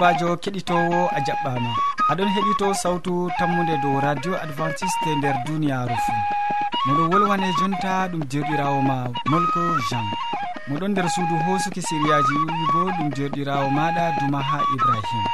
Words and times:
sobajo 0.00 0.30
keɗitowo 0.42 1.00
a 1.16 1.18
jaɓɓama. 1.26 1.70
Aɗon 2.10 2.28
heɗito 2.34 2.66
sawtu 2.82 3.12
tammude 3.38 3.74
dow 3.82 4.00
radio 4.00 4.32
adventiste 4.44 5.10
nder 5.18 5.36
duniyaru 5.46 5.96
fuu 6.04 6.20
moɗo 6.86 7.02
wolwane 7.12 7.48
jonta 7.58 8.08
ɗum 8.10 8.22
jerɗirawo 8.30 8.80
ma 8.88 8.96
molko 9.30 9.60
jean. 9.88 10.06
Moɗon 10.68 10.90
nder 10.92 11.06
suudu 11.14 11.36
hosuki 11.44 11.80
siriyaji 11.88 12.32
yiɗi 12.40 12.64
bo 12.72 12.80
ɗum 12.96 13.08
jerɗirawo 13.16 13.66
maɗa 13.78 14.04
duma 14.18 14.40
ha 14.48 14.58
ibrahima 14.74 15.30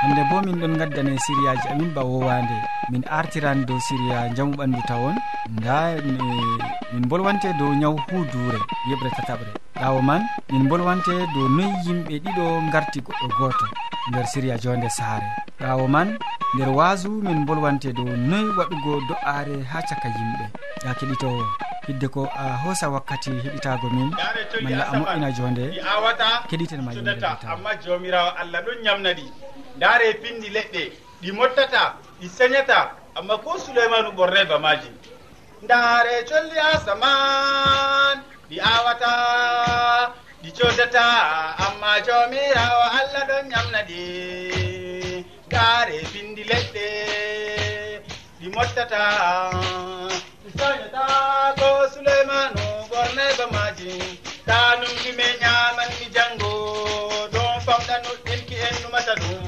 hande 0.00 0.22
bo 0.30 0.36
min 0.46 0.56
ɗon 0.60 0.74
gaddane 0.80 1.12
siriyaji 1.24 1.66
amin 1.72 1.90
ba 1.94 2.02
wowande. 2.04 2.56
Min 2.90 3.02
artiran 3.18 3.66
dow 3.68 3.78
siriya 3.86 4.32
jamu 4.36 4.52
ɓandu 4.56 4.80
tawon. 4.88 5.16
Nda 5.56 5.76
eh, 5.92 6.75
min 6.96 7.08
bolwante 7.12 7.52
dow 7.60 7.72
ñaw 7.76 7.92
huuduure 8.08 8.58
yeɓre 8.88 9.10
tataɓre. 9.16 9.52
Ɓawo 9.80 10.00
man 10.08 10.22
min 10.50 10.64
bolwante 10.68 11.12
dow 11.34 11.46
noyi 11.56 11.68
yimɓe 11.84 12.14
ɗiɗo 12.24 12.44
garti 12.72 13.00
goɗɗo 13.06 13.26
goto 13.38 13.66
nder 14.08 14.26
siriya 14.32 14.56
jonde 14.62 14.88
saare. 14.88 15.28
Ɓawo 15.60 15.84
man 15.88 16.08
nder 16.54 16.68
wasu 16.78 17.10
min 17.26 17.44
bolwante 17.46 17.92
dow 17.92 18.08
noyi 18.30 18.48
waɗugo 18.58 18.92
do'are 19.08 19.56
ha 19.72 19.78
caka 19.88 20.08
yimɓe. 20.16 20.44
Ya 20.86 20.94
keɗitowo 20.98 21.44
hidde 21.86 22.08
ko 22.08 22.22
a 22.34 22.44
hoosa 22.64 22.88
wakkati 22.88 23.30
heɗitago 23.44 23.88
min. 23.92 24.10
Malla 24.62 24.84
a 24.88 24.96
moƴƴina 24.98 25.30
jonde 25.36 25.64
keɗiten 26.48 26.80
ma 26.80 26.92
amma 27.52 27.70
jomirawo 27.84 28.30
allah 28.40 28.60
ɗon 28.64 28.78
ñamna 28.84 29.12
ɗi. 29.12 29.24
Ndaare 29.76 30.04
e 30.10 30.14
pindi 30.14 30.48
leɗɗe 30.48 30.82
ɗi 31.22 31.32
mottata 31.32 31.94
ɗi 32.20 32.26
señata 32.28 32.96
amma 33.18 33.36
ko 33.44 33.58
souleymanu 33.58 34.10
ɓorne 34.16 34.44
bamaji 34.48 34.88
ndaare 35.66 36.16
colli 36.28 36.58
asaman 36.72 38.16
ɗi 38.48 38.56
awata 38.74 39.12
ɗi 40.42 40.50
codata 40.56 41.04
amma 41.64 41.90
jomirawo 42.06 42.82
allah 42.98 43.22
ɗon 43.28 43.44
ñamna 43.52 43.80
ɗi 43.88 44.02
ndaare 45.46 45.96
pindi 46.12 46.42
leɗɗe 46.50 46.86
ɗi 48.38 48.46
mottata. 48.54 49.02
Ɗi 50.42 50.48
soñata 50.58 51.04
ko 51.58 51.68
suleymanu 51.92 52.64
ɓornego 52.90 53.44
maji 53.54 53.92
ta 54.48 54.56
numɗi 54.80 55.10
me 55.18 55.26
ñamanmi 55.42 56.06
ɗon 57.34 57.54
famɗa 57.66 57.94
nuɗɗinki 58.04 58.54
en 58.66 58.74
numata 58.82 59.14
ɗum. 59.22 59.45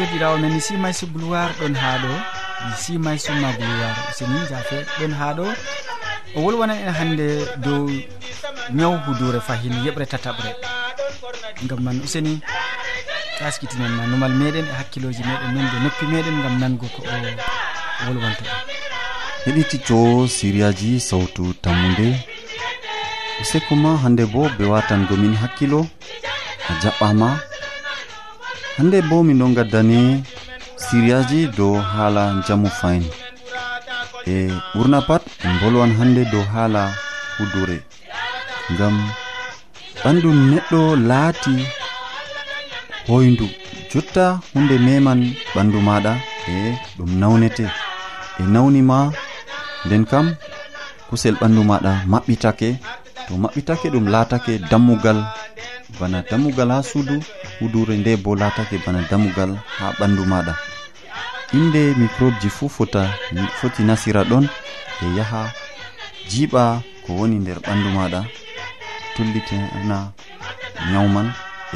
joɗirawo 0.00 0.36
men 0.42 0.52
mi 0.56 0.60
simay 0.60 0.92
su 1.00 1.06
gloire 1.14 1.52
ɗon 1.60 1.74
ha 1.82 1.90
ɗo. 2.02 2.12
Mi 2.66 2.72
simay 2.82 3.18
summa 3.24 3.48
gloire 3.58 4.00
useni 4.10 4.38
jafe 4.50 4.78
ɗon 4.98 5.12
ha 5.20 5.28
ɗo. 5.38 5.46
O 6.36 6.38
wolwonan 6.44 6.78
en 6.86 6.92
hande 6.98 7.26
dow 7.64 7.84
ñaw 8.78 8.94
hudure 9.04 9.40
fahin 9.46 9.74
yeɓre 9.84 10.06
tataɓre. 10.12 10.50
Gam 11.68 11.80
man 11.84 12.00
useni 12.04 12.40
taskitinen 13.38 13.92
ma 13.98 14.06
numal 14.06 14.32
meɗen 14.40 14.64
e 14.70 14.74
hakkiloji 14.78 15.22
meɗen 15.28 15.50
men 15.54 15.66
noppi 15.84 16.04
meɗen 16.12 16.36
gam 16.42 16.54
nango 16.62 16.86
ko 16.94 17.00
o 17.02 17.14
wolwonta 18.06 18.44
heɗitito 19.44 19.98
siriyaji 20.36 21.00
sawtu 21.08 21.44
tammude. 21.62 22.08
Useko 23.40 23.74
ma 23.76 23.90
hande 24.02 24.24
bo 24.32 24.48
be 24.58 24.64
watangomin 24.72 25.34
hakkilo. 25.42 25.80
A 26.70 26.72
jaɓɓama 26.82 27.28
hande 28.80 28.98
bo 29.10 29.16
min 29.26 29.38
ɗon 29.40 29.52
gaddani 29.58 30.00
siriyaji 30.84 31.40
dow 31.56 31.74
haala 31.92 32.22
jamu 32.46 32.68
fayin. 32.78 33.04
E 34.32 34.34
ɓurna 34.74 34.98
pat 35.08 35.22
en 35.46 35.54
bolwan 35.60 35.92
hande 35.98 36.22
dow 36.32 36.44
haala 36.52 36.82
hudure 37.36 37.76
ngam 38.72 38.94
ɓandu 40.02 40.28
neɗɗo 40.50 40.80
laati 41.08 41.54
hoyndu 43.08 43.46
jotta 43.90 44.24
hunde 44.52 44.76
meman 44.86 45.20
ɓandu 45.54 45.78
maɗa 45.88 46.12
e 46.52 46.54
ɗum 46.96 47.10
nawnete. 47.20 47.66
E 48.40 48.42
nawnima 48.54 48.98
nden 49.84 50.04
kam 50.10 50.26
kusel 51.08 51.34
ɓandu 51.40 51.60
maɗa 51.70 51.92
maɓɓitake 52.12 52.68
to 53.26 53.32
maɓɓitake 53.42 53.86
ɗum 53.94 54.06
laatake 54.14 54.52
dammugal 54.70 55.18
bana 55.98 56.18
dammugal 56.30 56.70
ha 56.74 56.78
suudu 56.90 57.16
hudure 57.60 57.96
nde 57.96 58.16
bo 58.16 58.34
latake 58.34 58.76
bana 58.86 59.00
damugal 59.10 59.52
ha 59.78 59.92
ɓandu 59.98 60.24
maɗa. 60.24 60.54
Inde 61.52 61.94
microbe 62.00 62.36
ji 62.40 62.48
fuu 62.48 62.68
fota 62.68 63.02
foti 63.60 63.82
nasira 63.82 64.22
ɗon 64.24 64.48
e 65.04 65.06
yaha 65.16 65.52
jiiɓa 66.30 66.62
ko 67.04 67.10
woni 67.18 67.36
nder 67.38 67.58
ɓandu 67.66 67.88
maɗa. 67.96 68.20
Tullitina 69.14 70.12
nyawman 70.92 71.28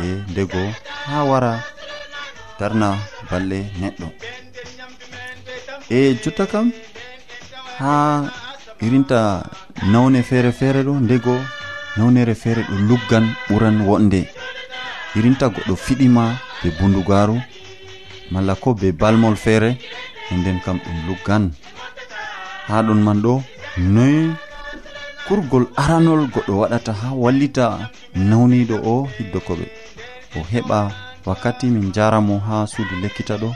e 0.02 0.06
ndego 0.30 0.62
ha 1.06 1.24
wara 1.24 1.52
darna 2.58 2.88
balle 3.30 3.58
neɗɗo. 3.80 4.06
E 5.90 6.16
jotta 6.22 6.46
kam 6.46 6.72
ha 7.78 8.24
irinta 8.80 9.20
nawne 9.92 10.22
feere 10.22 10.50
feere 10.52 10.80
ɗo 10.82 10.94
ndego 11.04 11.34
nawnere 11.96 12.34
feere 12.34 12.62
ɗo 12.68 12.74
luggan 12.88 13.26
ɓuran 13.48 13.76
wonde. 13.86 14.20
irinta 15.16 15.46
goɗɗo 15.48 15.74
fiɗima 15.84 16.24
be 16.62 16.68
bundugaru 16.78 17.36
malla 18.32 18.54
ko 18.62 18.74
be 18.74 18.92
balmol 18.92 19.36
feere 19.36 19.70
e 20.30 20.34
nden 20.36 20.58
kam 20.64 20.78
ɗum 20.84 20.96
luggan. 21.06 21.44
Ha 22.68 22.82
ɗon 22.86 23.00
man 23.06 23.18
ɗo 23.24 23.42
noy 23.94 24.16
kurgol 25.26 25.64
aranol 25.76 26.22
goɗɗo 26.32 26.52
waɗata 26.60 26.92
ha 27.00 27.08
wallita 27.22 27.64
nawniɗo 28.28 28.76
o 28.92 28.94
hiddokoɓe 29.16 29.66
o 30.36 30.40
heɓa 30.52 30.78
wakkati 31.26 31.66
min 31.74 31.92
jaramo 31.94 32.34
ha 32.46 32.66
suudu 32.66 32.94
lekkita 33.02 33.34
ɗo 33.42 33.48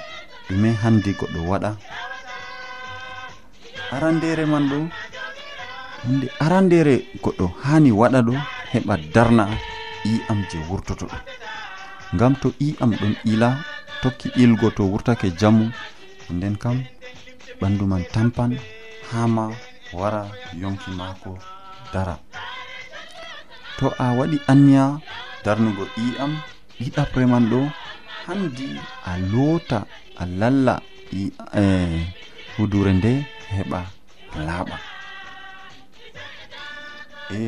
ɗume 0.48 0.68
handi 0.82 1.10
goɗɗo 1.18 1.40
waɗa. 1.50 1.70
Arandere 3.94 4.44
man 4.46 4.64
ɗo 4.70 4.78
hunde 6.04 6.26
arandere 6.44 6.94
goɗɗo 7.22 7.46
hani 7.64 7.90
waɗa 8.00 8.20
ɗo 8.26 8.34
heɓa 8.72 8.94
darna 9.14 9.44
i'am 10.04 10.38
je 10.50 10.58
wurtoto 10.68 11.06
ɗo. 11.10 11.16
ngam 12.14 12.32
to 12.40 12.48
i'am 12.66 12.90
ɗon 13.00 13.14
ila 13.32 13.50
tokki 14.02 14.28
ilgo 14.42 14.68
to 14.76 14.82
wurtake 14.92 15.28
jamu. 15.40 15.66
Nden 16.30 16.56
kam 16.62 16.76
ɓandu 17.60 17.84
man 17.90 18.04
tampan 18.12 18.52
hama 19.10 19.44
wara 19.98 20.22
yonki 20.62 20.90
maako 20.98 21.30
dara. 21.92 22.16
To 23.78 23.86
a 24.04 24.06
waɗi 24.18 24.38
anniya 24.50 24.84
darnugo 25.44 25.84
i'am 26.06 26.32
ɗiɗapre 26.80 27.24
man 27.32 27.44
ɗo 27.50 27.60
handi 28.26 28.66
a 29.10 29.12
loota 29.32 29.78
a 30.20 30.24
lalla 30.40 30.74
e, 31.60 31.64
hudure 32.56 32.92
nde 32.98 33.12
heɓa 33.56 33.80
laaɓa. 34.46 34.76
E 37.36 37.38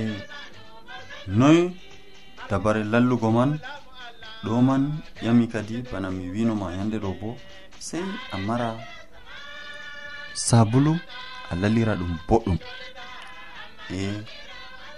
noy 1.39 1.59
dabare 2.49 2.83
lallugo 2.93 3.29
man 3.37 3.51
ɗo 4.45 4.61
man 4.63 4.83
ƴami 5.23 5.45
kadi 5.53 5.83
bana 5.93 6.09
mi 6.11 6.25
winoma 6.35 6.73
yande 6.77 6.97
ɗo 7.05 7.11
bo 7.21 7.37
sei 7.79 8.05
a 8.33 8.37
mara 8.39 8.69
sabulu 10.35 10.93
a 11.51 11.55
lalira 11.61 11.95
ɗum 12.01 12.13
boɗɗum. 12.29 12.59
E 13.91 14.01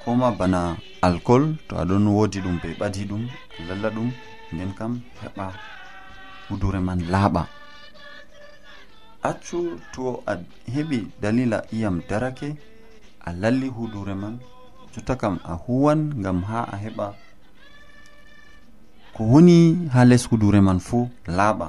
koma 0.05 0.31
bana 0.39 0.77
alcool 1.03 1.57
to 1.69 1.75
aɗon 1.83 2.07
wodi 2.17 2.39
ɗum 2.45 2.57
ɓe 2.63 2.69
ɓadi 2.81 3.03
ɗum 3.11 3.23
lalla 3.69 3.89
ɗum 3.91 4.09
nden 4.53 4.71
kam 4.79 4.93
heɓa 5.23 5.47
hudure 6.49 6.81
man 6.81 7.01
laaɓa. 7.13 7.43
Accu 9.29 9.59
to 9.93 10.23
a 10.27 10.35
heɓi 10.75 10.99
dalila 11.23 11.59
iyam 11.73 11.97
darake 12.09 12.49
a 13.27 13.31
lalli 13.33 13.69
hudure 13.77 14.15
man 14.15 14.39
jotta 14.95 15.15
kam 15.17 15.39
a 15.45 15.55
huwan 15.65 16.01
ngam 16.21 16.39
ha 16.49 16.61
a 16.75 16.77
heɓa 16.85 17.07
ko 19.15 19.25
woni 19.25 19.89
ha 19.93 20.05
les 20.05 20.25
hudure 20.31 20.61
man 20.61 20.79
fuu 20.81 21.09
laaɓa. 21.27 21.67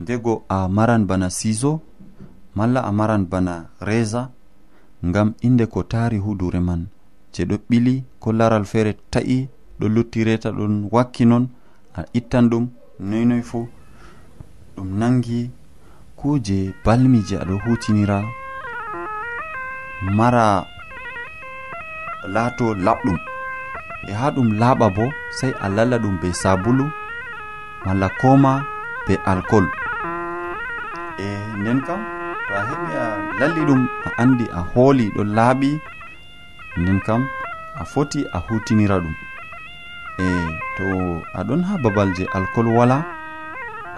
Ndego 0.00 0.42
a 0.48 0.68
maran 0.68 1.04
bana 1.06 1.30
siso 1.30 1.80
malla 2.54 2.80
a 2.88 2.92
maran 2.92 3.24
bana 3.30 3.54
reza 3.80 4.30
ngam 5.04 5.34
inde 5.42 5.66
ko 5.66 5.82
taari 5.82 6.18
hudure 6.18 6.60
man. 6.60 6.86
Je 7.32 7.44
ɗo 7.44 7.56
ɓili 7.68 8.04
ko 8.20 8.32
laral 8.32 8.64
feere 8.64 8.92
ta'i 9.10 9.48
ɗo 9.80 9.86
lutti 9.88 10.24
reta 10.24 10.50
ɗon 10.50 10.88
wakki 10.90 11.24
non 11.26 11.48
a 11.94 12.02
ittan 12.14 12.48
ɗum 12.50 12.66
noynoy 13.00 13.42
fuu 13.42 13.68
ɗum 14.76 14.88
nangi 14.98 15.50
kuje 16.16 16.74
balmi 16.84 17.18
je 17.28 17.36
aɗo 17.42 17.54
hutinira 17.64 18.18
mara 20.16 20.66
laato 22.34 22.74
laɓɗum. 22.74 23.29
e 24.08 24.12
ha 24.12 24.26
ɗum 24.34 24.48
laaɓa 24.60 24.86
bo 24.96 25.04
sey 25.38 25.52
a 25.64 25.66
lalla 25.76 25.96
ɗum 25.98 26.14
be 26.22 26.28
sabulu 26.42 26.86
malla 27.84 28.08
koma 28.20 28.52
be 29.06 29.14
alcool 29.30 29.66
e 31.18 31.26
nden 31.60 31.80
kam 31.86 32.00
to 32.46 32.52
a 32.60 32.62
heɓi 32.68 32.90
a 33.02 33.04
lalli 33.40 33.62
ɗum 33.68 33.82
a 34.06 34.08
andi 34.22 34.44
a 34.58 34.60
hooli 34.72 35.06
ɗo 35.14 35.22
laaɓi 35.36 35.70
nden 36.80 37.00
kam 37.06 37.22
a 37.80 37.84
foti 37.84 38.20
a 38.32 38.38
hutinira 38.46 38.96
ɗum. 39.04 39.14
E 40.18 40.26
to 40.76 40.86
aɗon 41.38 41.62
ha 41.68 41.74
babal 41.82 42.08
je 42.16 42.24
alcool 42.36 42.68
wala 42.76 42.98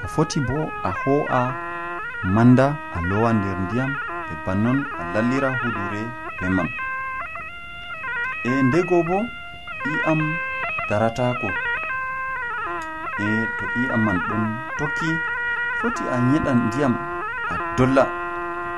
a 0.04 0.06
foti 0.14 0.38
bo 0.40 0.58
a 0.88 0.90
ho'a 1.02 1.40
manda 2.34 2.66
a 2.96 2.99
lowa 3.08 3.32
nder 3.32 3.56
ndiyam 3.64 3.90
e 4.32 4.34
bannon 4.46 4.78
a 5.00 5.02
lallira 5.12 5.49
hudure 5.60 6.02
be 6.38 6.46
man. 6.56 6.69
E 8.44 8.50
ndego 8.62 9.02
bo 9.08 9.19
i'am 9.90 10.20
daratako 10.88 11.49
e 13.19 13.26
to 13.58 13.64
i'am 13.82 14.00
man 14.06 14.19
ɗon 14.29 14.44
tokki 14.79 15.08
foti 15.81 16.02
a 16.14 16.17
yiɗan 16.31 16.58
ndiyam 16.67 16.94
a 17.52 17.55
dolla. 17.76 18.05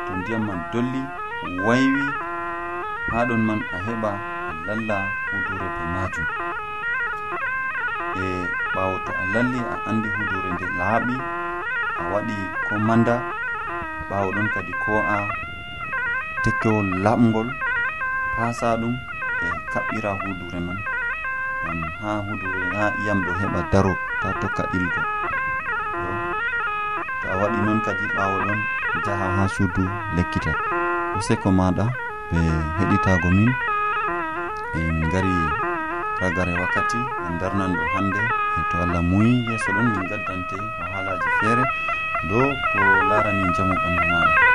To 0.07 0.13
ndiyam 0.19 0.43
man 0.49 0.61
dolli 0.73 1.01
waywi 1.67 2.05
ha 3.13 3.19
ɗon 3.29 3.43
man 3.49 3.61
a 3.75 3.77
heɓa 3.87 4.11
a 4.51 4.53
lalla 4.67 4.97
hudure 5.31 5.67
be 5.77 5.83
majum. 5.95 6.27
E 8.23 8.25
ɓawo 8.75 8.95
to 9.07 9.13
a 9.23 9.25
lalli 9.35 9.61
a 9.73 9.77
andi 9.89 10.09
hudure 10.17 10.49
nde 10.55 10.67
laaɓi 10.79 11.15
a 12.01 12.03
waɗi 12.13 12.37
ko 12.69 12.75
manda 12.89 13.15
ɓawo 14.09 14.29
ɗon 14.37 14.49
kadi 14.55 14.73
ko 14.85 14.93
a 15.15 15.17
tekkewol 16.43 16.89
laɓgol 17.05 17.49
pasa 18.37 18.69
ɗum 18.81 18.95
e 19.45 19.47
kaɓɓira 19.73 20.11
hudure 20.21 20.61
man. 20.67 20.79
ha 22.03 22.11
hudure 22.27 22.63
ha 22.79 22.87
iyam 23.01 23.19
ɗo 23.27 23.33
heɓa 23.41 23.61
daro 23.73 23.93
ta 24.23 24.29
tokka 24.41 24.63
ɗilgo 24.73 25.01
to 27.21 27.27
a 27.33 27.35
waɗi 27.41 27.59
noon 27.67 27.81
kadi 27.87 28.05
ɓawo 28.17 28.37
ɗon 28.47 28.61
jaha 29.05 29.27
ha 29.37 29.43
suudu 29.55 29.83
lekkita. 30.17 30.53
Useko 31.19 31.49
maɗa 31.59 31.85
ɓe 32.33 32.41
heɗitago 32.79 33.29
min 33.37 33.51
en 34.79 34.97
gari 35.13 35.35
ragare 36.21 36.53
wakkati 36.61 36.99
en 37.27 37.35
darnan 37.41 37.73
ɗo 37.77 37.83
e 38.59 38.61
to 38.71 38.77
allah 38.83 39.03
muyi 39.11 39.33
yeeso 39.49 39.71
ɗon 39.77 39.87
min 39.93 40.05
gaddante 40.11 40.57
o 40.81 40.83
haalaji 40.93 41.29
feere 41.39 41.65
ɗo 42.29 42.39
ko 42.73 42.81
larani 43.09 43.45
jamu 43.57 43.75
ɓandu 43.83 44.05
maɗa. 44.13 44.54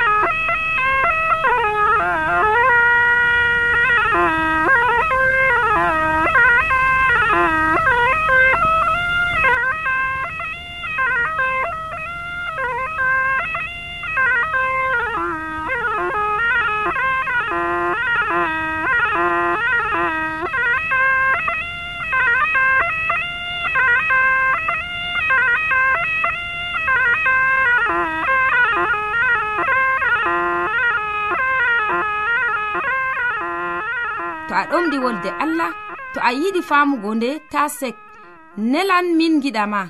to 34.50 34.56
a 34.56 34.64
ɗomɗi 34.70 34.98
wolde 35.04 35.30
allah 35.42 35.70
to 36.14 36.20
a 36.20 36.30
yiɗi 36.32 36.60
famugo 36.62 37.14
nde 37.14 37.30
ta 37.52 37.68
sek. 37.68 37.96
Nelan 38.56 39.06
min 39.16 39.40
giɗama 39.42 39.80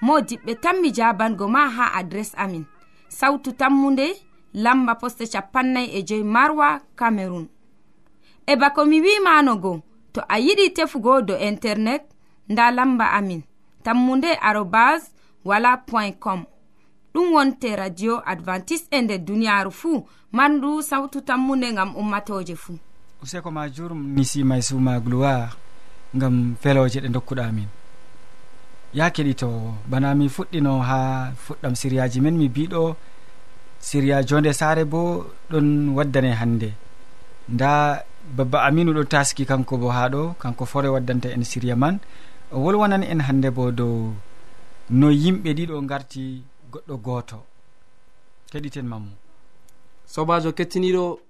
mo 0.00 0.14
diɓɓe 0.28 0.52
tan 0.62 0.76
mi 0.80 0.88
jabango 0.96 1.46
ma 1.54 1.68
ha 1.76 1.84
adres 1.98 2.32
amin. 2.42 2.64
Sautu 3.08 3.52
tammunde 3.52 4.06
lamba 4.54 4.94
poste 5.00 5.24
capannay 5.32 5.86
e 5.96 6.02
joyi 6.08 6.24
marwa 6.24 6.68
camerun 6.98 7.46
e 8.46 8.56
bako 8.56 8.84
mi 8.90 9.00
wimanogo 9.04 9.82
to 10.12 10.20
a 10.28 10.36
yiɗi 10.44 10.72
tefugo 10.76 11.20
do 11.22 11.34
internet 11.36 12.02
nda 12.48 12.70
lamba 12.70 13.06
amin. 13.18 13.42
Tammunde 13.84 14.30
arobas 14.48 15.12
wala 15.44 15.76
point 15.76 16.18
com. 16.18 16.44
Ɗum 17.14 17.32
wonte 17.34 17.76
radio 17.76 18.22
advantice 18.26 18.86
e 18.90 19.02
nder 19.02 19.18
duniyaru 19.18 19.70
fuu 19.70 20.06
mandu 20.32 20.82
sawtu 20.82 21.20
tammunde 21.20 21.72
gam 21.74 21.94
ummatoje 21.96 22.56
fuu. 22.56 22.78
useko 23.26 23.50
ma 23.50 23.66
jurum 23.66 23.98
mi 24.14 24.22
simay 24.30 24.62
suma 24.62 25.00
gloire 25.02 25.50
gam 26.14 26.54
feloje 26.62 26.98
ɗe 27.02 27.08
dokkuɗamin 27.10 27.66
ya 28.94 29.10
keɗito 29.10 29.50
bana 29.90 30.14
mi 30.14 30.28
fuɗɗino 30.34 30.72
ha 30.88 30.98
fuɗɗam 31.44 31.74
siriyaji 31.80 32.18
men 32.22 32.36
mi 32.38 32.46
biɗo 32.48 32.82
siriya 33.80 34.22
jonde 34.28 34.52
sare 34.60 34.84
bo 34.84 35.26
ɗon 35.50 35.68
waddane 35.96 36.30
hande. 36.40 36.70
Nda 37.48 38.02
babba 38.36 38.58
aminu 38.66 38.92
ɗo 38.96 39.02
taski 39.12 39.42
kanko 39.50 39.74
bo 39.82 39.88
ha 39.96 40.08
ɗo 40.08 40.22
kanko 40.38 40.64
fore 40.64 40.88
waddanta 40.94 41.28
en 41.34 41.44
siriya 41.50 41.76
man. 41.76 41.98
O 42.54 42.56
wolwanan 42.64 43.02
en 43.02 43.20
hande 43.26 43.50
bo 43.56 43.70
dow 43.78 44.14
no 44.90 45.06
yimɓe 45.10 45.50
ɗiɗo 45.58 45.82
garti 45.90 46.42
goɗɗo 46.72 46.94
goto. 47.06 47.38
Keɗiten 48.50 48.86
mammu 48.86 49.12
sobajo 50.06 50.50
kettiniɗo 50.58 51.25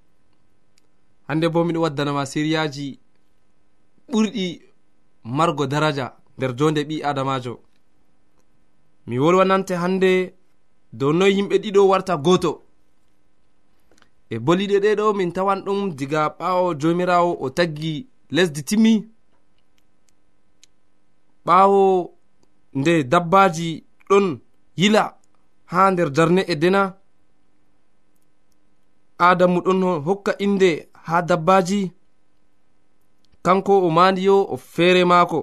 hande 1.28 1.46
bo 1.48 1.64
miɗo 1.64 1.80
waddanama 1.84 2.22
siriyaji 2.26 2.86
ɓurɗi 4.10 4.46
margo 5.24 5.66
daraja 5.66 6.06
nder 6.36 6.52
jonde 6.58 6.80
ɓi 6.88 6.96
adamajo. 7.08 7.54
Mi 9.06 9.16
wolwanante 9.22 9.74
hande 9.82 10.10
dow 10.98 11.12
noy 11.18 11.32
yimɓe 11.36 11.56
ɗiɗo 11.62 11.80
warta 11.90 12.14
goto. 12.24 12.50
E 14.30 14.36
boliɗe 14.44 14.76
ɗe 14.84 14.90
ɗo 14.98 15.04
min 15.18 15.30
tawan 15.36 15.60
ɗum 15.64 15.80
diga 15.98 16.20
ɓawo 16.38 16.64
jomirawo 16.80 17.30
o 17.44 17.50
taggi 17.56 17.92
lesdi 18.34 18.62
timmi. 18.68 18.92
Ɓawo 21.46 21.80
nde 22.78 22.92
dabbaji 23.12 23.68
ɗon 24.08 24.26
yila 24.80 25.02
ha 25.70 25.80
nder 25.90 26.08
darne 26.16 26.42
e 26.46 26.54
dena. 26.62 26.82
Adamu 29.18 29.58
ɗon 29.64 29.80
hokka 30.06 30.32
inde 30.44 30.70
ha 31.06 31.22
dabbaji. 31.22 31.92
Kanko 33.42 33.86
o 33.86 33.90
mandiyo 33.90 34.36
o 34.52 34.56
feere 34.56 35.04
maako. 35.04 35.40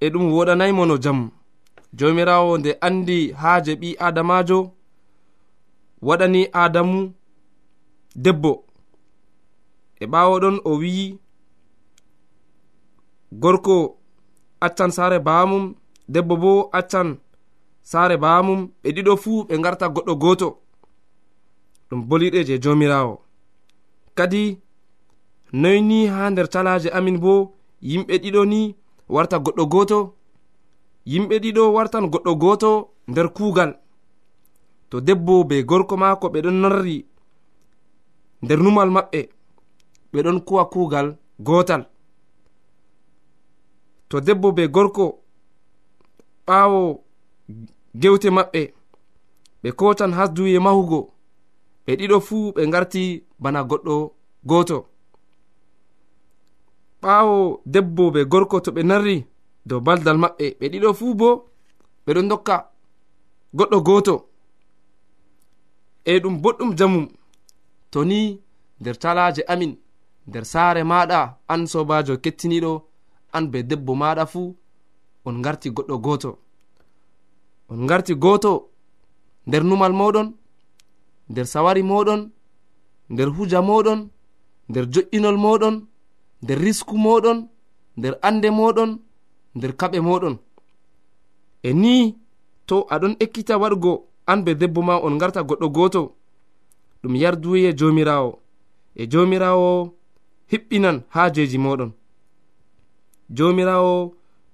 E 0.00 0.06
ɗum 0.12 0.24
woɗanaymo 0.34 0.82
no 0.86 0.96
jam. 1.04 1.20
Jomirawo 1.98 2.52
nde 2.58 2.70
andi 2.86 3.18
haaje 3.40 3.72
ɓi 3.80 3.88
adamajo 4.06 4.58
waɗani 6.06 6.42
adamu 6.62 6.98
debbo. 8.24 8.52
E 10.00 10.04
ɓawo 10.12 10.34
ɗon 10.42 10.56
o 10.64 10.70
wi'i 10.80 11.06
gorko 13.42 13.76
accan 14.66 14.90
saare 14.96 15.18
baamum 15.26 15.64
debbo 16.12 16.34
bo 16.42 16.52
accan 16.78 17.08
saare 17.90 18.16
baamum 18.24 18.60
ɓe 18.82 18.88
ɗiɗo 18.94 19.12
fuu 19.22 19.44
ɓe 19.48 19.54
garta 19.64 19.86
goɗɗo 19.94 20.14
gooto. 20.22 20.48
Ɗum 21.88 22.00
boliɗe 22.08 22.40
je 22.48 22.54
jomirawo. 22.62 23.14
kadi 24.16 24.58
noyni 25.52 26.06
ha 26.06 26.30
nder 26.30 26.48
talaje 26.52 26.88
amin 26.98 27.18
bo 27.22 27.34
yimɓe 27.88 28.14
ɗiɗo 28.22 28.42
ni 28.52 28.60
warta 29.14 29.36
goɗɗo 29.44 29.64
goto 29.72 29.98
yimɓe 31.10 31.34
ɗiɗo 31.42 31.62
wartan 31.76 32.04
goɗɗo 32.12 32.32
goto 32.42 32.70
nder 33.10 33.28
kuugal. 33.36 33.70
To 34.90 35.00
debbo 35.06 35.44
be 35.48 35.56
gorko 35.68 35.94
maako 36.02 36.26
ɓe 36.32 36.38
ɗon 36.44 36.56
narri 36.62 36.96
nder 38.42 38.58
numal 38.64 38.90
maɓɓe 38.96 39.20
ɓe 40.12 40.18
ɗon 40.24 40.38
kuwa 40.46 40.64
kuugal 40.72 41.08
gotal 41.46 41.82
to 44.08 44.16
debbo 44.26 44.48
be 44.56 44.62
gorko 44.74 45.04
ɓaawo 46.46 46.80
gewte 48.00 48.28
maɓɓe 48.36 48.62
ɓe 49.62 49.68
kotan 49.78 50.12
hasduye 50.18 50.58
mahugo. 50.66 51.15
ɓe 51.86 51.92
ɗiɗo 51.98 52.16
fuu 52.26 52.52
ɓe 52.54 52.62
garti 52.72 53.02
bana 53.42 53.60
goɗɗo 53.70 53.94
gooto. 54.48 54.78
Ɓaawo 57.02 57.36
debbo 57.72 58.04
be 58.14 58.20
gorko 58.32 58.56
to 58.64 58.70
ɓe 58.76 58.82
narri 58.90 59.16
dow 59.68 59.80
baldal 59.86 60.18
maɓɓe 60.22 60.44
ɓe 60.58 60.66
ɗiɗo 60.72 60.90
fuu 60.98 61.10
bo 61.20 61.28
ɓe 62.04 62.10
ɗon 62.16 62.28
dokka 62.30 62.56
goɗɗo 63.56 63.78
gooto. 63.88 64.14
E 66.10 66.12
ɗum 66.22 66.34
boɗɗum 66.42 66.70
jamum 66.78 67.06
to 67.92 67.98
ni 68.10 68.18
nder 68.80 68.96
talaje 69.02 69.42
amin 69.52 69.72
nder 70.28 70.44
saare 70.52 70.82
maɗa 70.90 71.18
an 71.52 71.62
sobajo 71.72 72.14
kettiniɗo 72.24 72.72
an 73.36 73.44
be 73.50 73.58
debbo 73.70 73.92
maɗa 74.02 74.24
fuu 74.32 74.56
on 75.26 75.36
garti 75.44 75.68
goɗɗo 75.76 75.96
gooto. 76.04 76.30
On 77.70 77.80
garti 77.90 78.12
gooto 78.24 78.52
nder 79.46 79.62
numal 79.68 79.92
moɗon 80.00 80.28
nder 81.30 81.46
sawari 81.52 81.82
moɗon 81.82 82.20
nder 83.12 83.28
huja 83.36 83.60
moɗon 83.68 84.00
nder 84.68 84.84
jo'inol 84.92 85.36
moɗon 85.44 85.74
nder 86.42 86.58
risku 86.64 86.94
moɗon 87.06 87.38
nder 87.98 88.14
ande 88.28 88.48
moɗon 88.58 88.90
nder 89.56 89.72
kaɓe 89.80 89.98
moɗon. 90.08 90.34
E 91.62 91.70
ni 91.82 91.94
to 92.68 92.76
aɗon 92.94 93.14
ekkita 93.24 93.54
waɗgo 93.62 93.92
an 94.30 94.38
be 94.44 94.50
debbo 94.60 94.80
ma 94.88 94.94
on 95.06 95.18
garta 95.20 95.40
goɗɗo 95.48 95.66
goto 95.76 96.02
ɗum 97.02 97.14
yarduye 97.22 97.68
jomirawo. 97.78 98.30
E 99.00 99.02
jomirawo 99.12 99.68
hiɓɓinan 100.50 100.96
haajeji 101.14 101.58
moɗon. 101.64 101.90
Jomirawo 103.36 103.92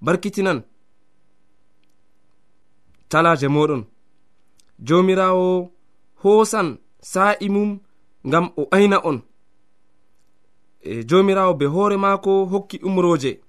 barkitinan 0.04 0.58
talaje 3.10 3.48
moɗon. 3.56 3.82
Jomirawo 4.86 5.70
hosan 6.22 6.78
sa'i 7.00 7.48
mum 7.48 7.80
ngam 8.26 8.52
o 8.56 8.66
ayna 8.70 8.98
on. 9.04 9.22
E 10.80 11.04
jomirawo 11.04 11.54
be 11.54 11.66
hoore 11.66 11.96
maako 11.96 12.44
hokki 12.44 12.78
umroje 12.82 13.40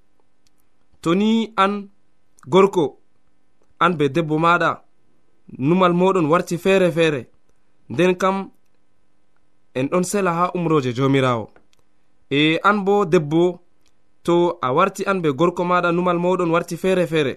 to 1.02 1.16
ni 1.16 1.54
an 1.58 1.90
gorko 2.48 2.98
an 3.80 3.98
be 3.98 4.10
debbo 4.10 4.38
maɗa 4.40 4.82
numal 5.58 5.94
moɗon 5.94 6.30
warti 6.32 6.58
feere 6.58 6.92
feere. 6.92 7.22
Nden 7.90 8.16
kam 8.16 8.52
en 9.76 9.88
ɗon 9.88 10.04
sela 10.04 10.32
ha 10.34 10.52
umroje 10.56 10.94
jomirawo 10.94 11.50
e 12.30 12.60
an 12.64 12.84
bo 12.86 13.06
debbo 13.06 13.60
to 14.24 14.58
a 14.62 14.74
warti 14.74 15.04
an 15.06 15.22
be 15.22 15.30
gorko 15.34 15.64
maɗa 15.64 15.92
numal 15.92 16.18
moɗon 16.18 16.52
warti 16.52 16.78
feere 16.78 17.08
feere. 17.08 17.34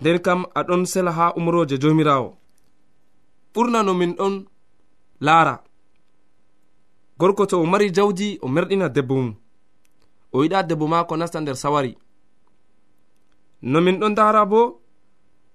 Nden 0.00 0.18
kam 0.18 0.46
aɗon 0.54 0.84
sela 0.86 1.12
ha 1.12 1.32
umroje 1.36 1.78
jomirawo 1.78 2.39
ɓurna 3.54 3.82
no 3.82 3.94
min 3.94 4.12
ɗon 4.18 4.34
laara. 5.20 5.62
Gorko 7.18 7.46
to 7.46 7.60
o 7.62 7.66
mari 7.66 7.90
jawdi 7.96 8.38
o 8.42 8.48
merɗina 8.48 8.88
debbo 8.88 9.14
mum. 9.14 9.34
O 10.32 10.42
yiɗa 10.42 10.62
debbo 10.68 10.86
maako 10.86 11.16
nasta 11.16 11.40
nder 11.40 11.56
sawari. 11.56 11.96
No 13.62 13.80
min 13.80 13.98
ɗon 14.00 14.14
dara 14.14 14.44
bo 14.46 14.80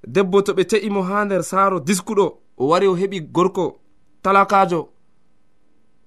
debbo 0.07 0.41
to 0.41 0.53
ɓe 0.53 0.63
te'imo 0.69 1.01
ha 1.01 1.25
nder 1.25 1.43
saaro 1.43 1.79
diskuɗo 1.79 2.25
o 2.57 2.67
wari 2.67 2.87
o 2.87 2.95
heɓi 2.95 3.19
gorko 3.35 3.65
talakajo 4.23 4.89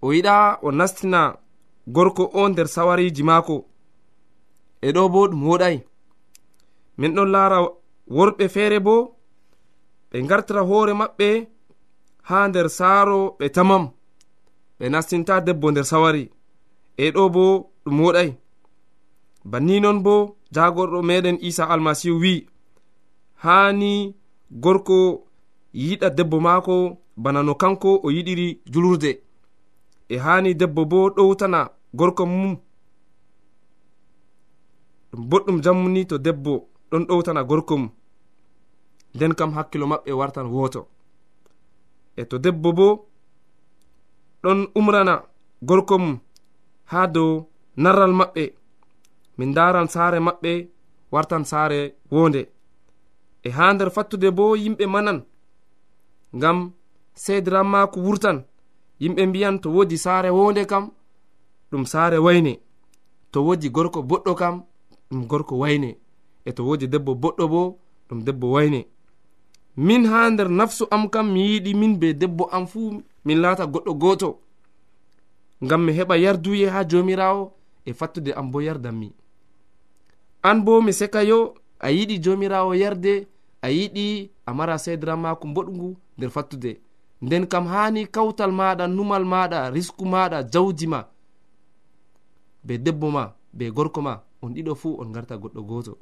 o 0.03 0.13
yiɗa 0.13 0.59
o 0.63 0.71
nastina 0.79 1.21
gorko 1.87 2.31
o 2.33 2.49
nder 2.49 2.69
sawariji 2.69 3.23
maako. 3.23 3.65
E 4.81 4.93
ɗo 4.93 5.09
bo 5.09 5.29
ɗum 5.29 5.43
woɗai. 5.49 5.77
Min 6.99 7.15
ɗon 7.15 7.31
laara 7.35 7.59
worɓe 8.17 8.49
feere 8.49 8.79
bo 8.81 9.17
ɓe 10.11 10.23
gartira 10.29 10.63
hoore 10.63 10.93
maɓɓe 10.93 11.58
ha 12.29 12.49
nder 12.49 12.69
saaro 12.79 13.21
ɓe 13.39 13.47
tamam 13.57 13.85
ɓe 14.79 14.85
nastinta 14.93 15.35
debbo 15.47 15.67
nder 15.71 15.87
sawari. 15.91 16.25
E 17.05 17.07
ɗo 17.15 17.23
bo 17.35 17.45
ɗum 17.85 17.99
woɗai. 18.05 18.31
Banni 19.51 19.81
non 19.81 19.99
bo 20.07 20.15
jagorɗo 20.55 20.99
meɗen 21.09 21.37
isa 21.49 21.65
almasihu 21.73 22.17
wi'i 22.23 22.47
hani 23.45 23.93
gorko 24.63 24.97
yiɗa 25.73 26.09
debbo 26.17 26.37
maako 26.47 26.75
bana 27.23 27.41
no 27.43 27.53
kanko 27.63 27.91
o 28.05 28.09
yiɗiri 28.17 28.49
julurde. 28.73 29.11
E 30.09 30.17
hani 30.25 30.51
debbo 30.61 30.83
bo 30.91 30.99
ɗowtana 31.17 31.61
gorko 31.99 32.23
mum. 32.27 32.53
Ɗum 35.11 35.23
boɗɗum 35.31 35.63
jammuni 35.65 36.07
to 36.11 36.17
debbo 36.19 36.53
ɗon 36.91 37.03
ɗowtana 37.09 37.43
gorko 37.51 37.75
mum. 37.77 37.91
Nden 39.15 39.35
kam 39.39 39.51
hakkilo 39.57 39.87
maɓɓe 39.87 40.13
wartan 40.21 40.47
woto. 40.55 40.81
e 42.21 42.23
to 42.31 42.37
debbo 42.45 42.71
bo 42.79 42.89
ɗon 44.43 44.61
umrana 44.79 45.15
gorko 45.69 45.95
mum 45.99 46.15
ha 46.91 47.01
dow 47.15 47.31
narral 47.83 48.13
maɓɓe. 48.21 48.45
Min 49.39 49.51
daran 49.57 49.89
saare 49.95 50.19
maɓɓe 50.27 50.53
wartan 51.13 51.45
saare 51.51 51.79
wonde. 52.11 52.43
E 53.47 53.49
ha 53.57 53.65
nder 53.73 53.91
fattude 53.97 54.29
bo 54.39 54.45
yimɓe 54.63 54.85
manan 54.95 55.19
ngam 56.37 56.59
seediran 57.23 57.69
maako 57.73 57.99
wurtan. 58.07 58.39
Yimɓe 59.03 59.23
mbiyan 59.27 59.57
to 59.63 59.69
woodi 59.75 59.97
saare 60.05 60.29
wonde 60.39 60.63
kam 60.71 60.85
ɗum 61.71 61.85
saare 61.93 62.19
wayne. 62.27 62.53
To 63.33 63.39
woodi 63.47 63.69
gorko 63.77 64.01
boɗɗo 64.11 64.33
kam 64.41 64.55
ɗum 65.11 65.21
gorko 65.31 65.55
wayne. 65.63 65.91
E 66.49 66.51
to 66.57 66.63
woodi 66.67 66.87
debbo 66.93 67.13
boɗɗo 67.23 67.45
bo 67.53 67.61
ɗum 68.09 68.19
debbo 68.27 68.47
wayne. 68.55 68.81
min 69.87 70.03
ha 70.11 70.21
nder 70.31 70.49
nafsu 70.59 70.85
am 70.91 71.05
kam 71.13 71.27
mi 71.33 71.41
yiɗi 71.51 71.73
min 71.81 71.93
be 72.01 72.09
debbo 72.21 72.45
am 72.57 72.65
fuu 72.67 73.03
min 73.25 73.39
laata 73.43 73.65
goɗɗo 73.73 73.93
gooto. 74.03 74.31
Ngam 75.65 75.83
mi 75.85 75.93
heɓa 75.99 76.15
yarduye 76.25 76.67
ha 76.75 76.81
jomirawo 76.91 77.43
e 77.85 77.93
fattude 77.99 78.31
am 78.39 78.51
bo 78.53 78.59
yardanmi 78.67 79.09
an 80.49 80.59
bo 80.65 80.73
mi 80.87 80.93
seka 80.93 81.21
yo 81.31 81.55
a 81.79 81.89
yiɗi 81.97 82.17
jomirawo 82.25 82.73
yarde 82.83 83.27
a 83.63 83.69
yiɗi 83.77 84.07
a 84.47 84.55
mara 84.59 84.77
sedran 84.85 85.21
mako 85.21 85.47
boɗgu 85.55 85.89
nder 86.17 86.31
fattude. 86.31 86.73
Nden 87.23 87.47
kam 87.47 87.67
hani 87.67 88.07
kawtal 88.15 88.53
maɗa 88.53 88.85
numal 88.89 89.25
maɗa 89.25 89.71
risku 89.75 90.05
maɗa 90.13 90.39
jawdi 90.53 90.87
ma 90.87 91.01
be 92.67 92.79
debbo 92.79 93.11
ma 93.11 93.25
be 93.53 93.65
gorko 93.77 94.01
ma 94.01 94.15
on 94.43 94.51
ɗiɗo 94.55 94.75
fuu 94.75 95.01
on 95.01 95.13
garta 95.13 95.37
goɗɗo 95.37 95.63
goto 95.69 95.99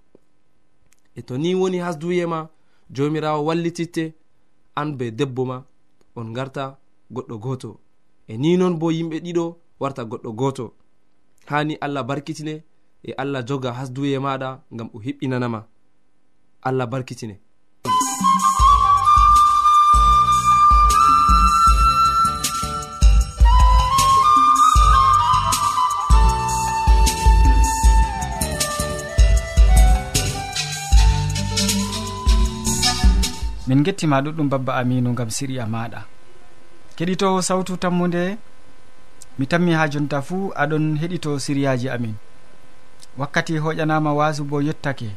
e 1.15 1.23
to 1.23 1.39
ni 1.39 1.55
woni 1.55 1.79
hasduye 1.79 2.27
ma 2.27 2.49
jomirawo 2.91 3.45
wallititte 3.45 4.15
an 4.75 4.97
be 4.99 5.11
debbo 5.11 5.45
ma 5.45 5.65
on 6.17 6.33
garta 6.33 6.79
goɗɗo 7.15 7.37
goto. 7.39 7.81
E 8.29 8.37
ni 8.37 8.57
non 8.57 8.79
bo 8.79 8.91
yimɓe 8.91 9.17
ɗiɗo 9.25 9.45
warta 9.81 10.03
goɗɗo 10.05 10.31
goto. 10.41 10.75
Hani 11.47 11.75
allah 11.81 12.03
barkitine 12.05 12.65
e 13.03 13.13
allah 13.23 13.45
joga 13.49 13.73
hasduye 13.73 14.19
maɗa 14.19 14.49
gam 14.77 14.89
o 14.95 14.99
hiɓɓinanama 14.99 15.61
allah 16.63 16.87
barkitine. 16.87 17.37
min 33.77 33.85
gettima 33.85 34.25
ɗuɗɗum 34.25 34.49
babba 34.49 34.73
aminu 34.81 35.13
gam 35.19 35.29
siriya 35.37 35.67
maɗa. 35.69 36.01
Keɗito 36.97 37.29
sawtu 37.49 37.77
tammude 37.77 38.39
mi 39.39 39.45
tammi 39.47 39.73
ha 39.79 39.85
jonta 39.93 40.23
fuu 40.27 40.49
aɗon 40.63 40.85
heɗito 41.01 41.31
siriyaji 41.45 41.89
amin. 41.95 42.15
Wakkati 43.19 43.59
hoƴanama 43.65 44.11
wasu 44.19 44.45
bo 44.45 44.61
yettake 44.63 45.11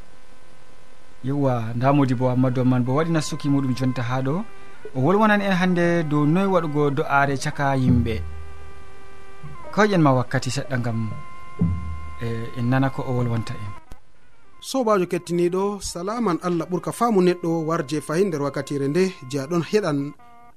yewwa 1.24 1.72
ndamodi 1.76 2.14
bo 2.20 2.26
ammadou 2.30 2.62
amman 2.64 2.84
bo 2.84 2.92
waɗi 3.00 3.12
nastuki 3.16 3.48
muɗum 3.50 3.74
jonta 3.80 4.04
ha 4.04 4.22
ɗo. 4.22 4.44
O 4.96 5.00
wolwonan 5.06 5.42
en 5.42 5.56
hannde 5.60 6.04
dow 6.10 6.26
noy 6.26 6.48
waɗugo 6.54 6.92
do'are 6.98 7.38
caka 7.44 7.76
yimɓe. 7.84 8.16
Koyƴen 9.74 10.02
ma 10.04 10.12
wakkati 10.12 10.50
seɗɗa 10.56 10.78
gam 10.84 11.00
e 12.22 12.28
eh, 12.28 12.60
en 12.60 12.66
nana 12.70 12.90
ko 12.90 13.02
o 13.08 13.12
wolwonta 13.18 13.54
en. 13.54 13.79
sobajo 14.60 15.06
kettiniɗo 15.06 15.80
salaman 15.82 16.38
allah 16.44 16.68
ɓurka 16.70 16.92
faamu 16.92 17.22
neɗɗo 17.22 17.50
warje 17.68 18.02
fahin 18.02 18.28
nder 18.28 18.42
wakkatire 18.42 18.88
nde 18.88 19.04
je 19.30 19.38
aɗon 19.40 19.64
heɗan 19.72 20.00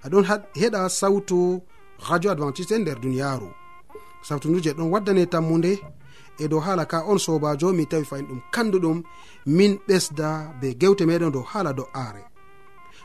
aɗon 0.05 0.25
heɗa 0.61 0.89
sawtu 0.89 1.63
radio 2.09 2.31
adventiste 2.31 2.79
nder 2.79 2.99
duniyaru. 3.01 3.49
Sawtu 4.23 4.49
ndu 4.49 4.61
je 4.61 4.71
ɗon 4.73 4.91
waddane 4.93 5.27
tammude 5.27 5.73
e 6.39 6.49
dow 6.49 6.61
haala 6.61 6.85
ka 6.85 6.99
on 7.07 7.19
sobajo 7.19 7.73
mi 7.73 7.87
tawi 7.87 8.05
fayin 8.05 8.27
ɗum 8.27 8.41
kanduɗum 8.55 9.03
min 9.47 9.79
ɓesda 9.89 10.29
be 10.61 10.75
gewte 10.81 11.05
meɗen 11.07 11.31
dow 11.31 11.43
haala 11.53 11.73
do'are. 11.73 12.23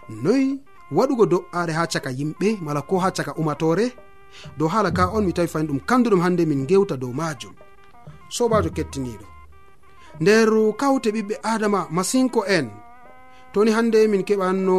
Noyi 0.10 0.60
waɗugo 0.92 1.26
do'are 1.26 1.74
ha 1.74 1.86
caka 1.88 2.10
yimɓe 2.12 2.58
mala 2.62 2.82
ko 2.82 2.98
ha 3.00 3.12
caka 3.12 3.34
umatore 3.38 3.86
dow 4.58 4.68
haala 4.68 4.92
ka 4.92 5.12
on 5.14 5.22
mi 5.26 5.34
tawi 5.34 5.48
fayin 5.48 5.68
ɗum 5.68 5.80
kanduɗum 5.80 6.22
hande 6.26 6.44
min 6.46 6.66
gewta 6.66 6.98
dow 6.98 7.14
majum. 7.14 7.54
Sobajo 8.30 8.70
kettiniɗo. 8.70 9.37
nder 10.22 10.50
kawte 10.82 11.10
ɓiɓɓe 11.16 11.36
adama 11.44 11.88
masinko 11.96 12.42
en. 12.58 12.68
Toni 13.54 13.72
hande 13.72 14.00
min 14.12 14.24
keɓanno 14.28 14.78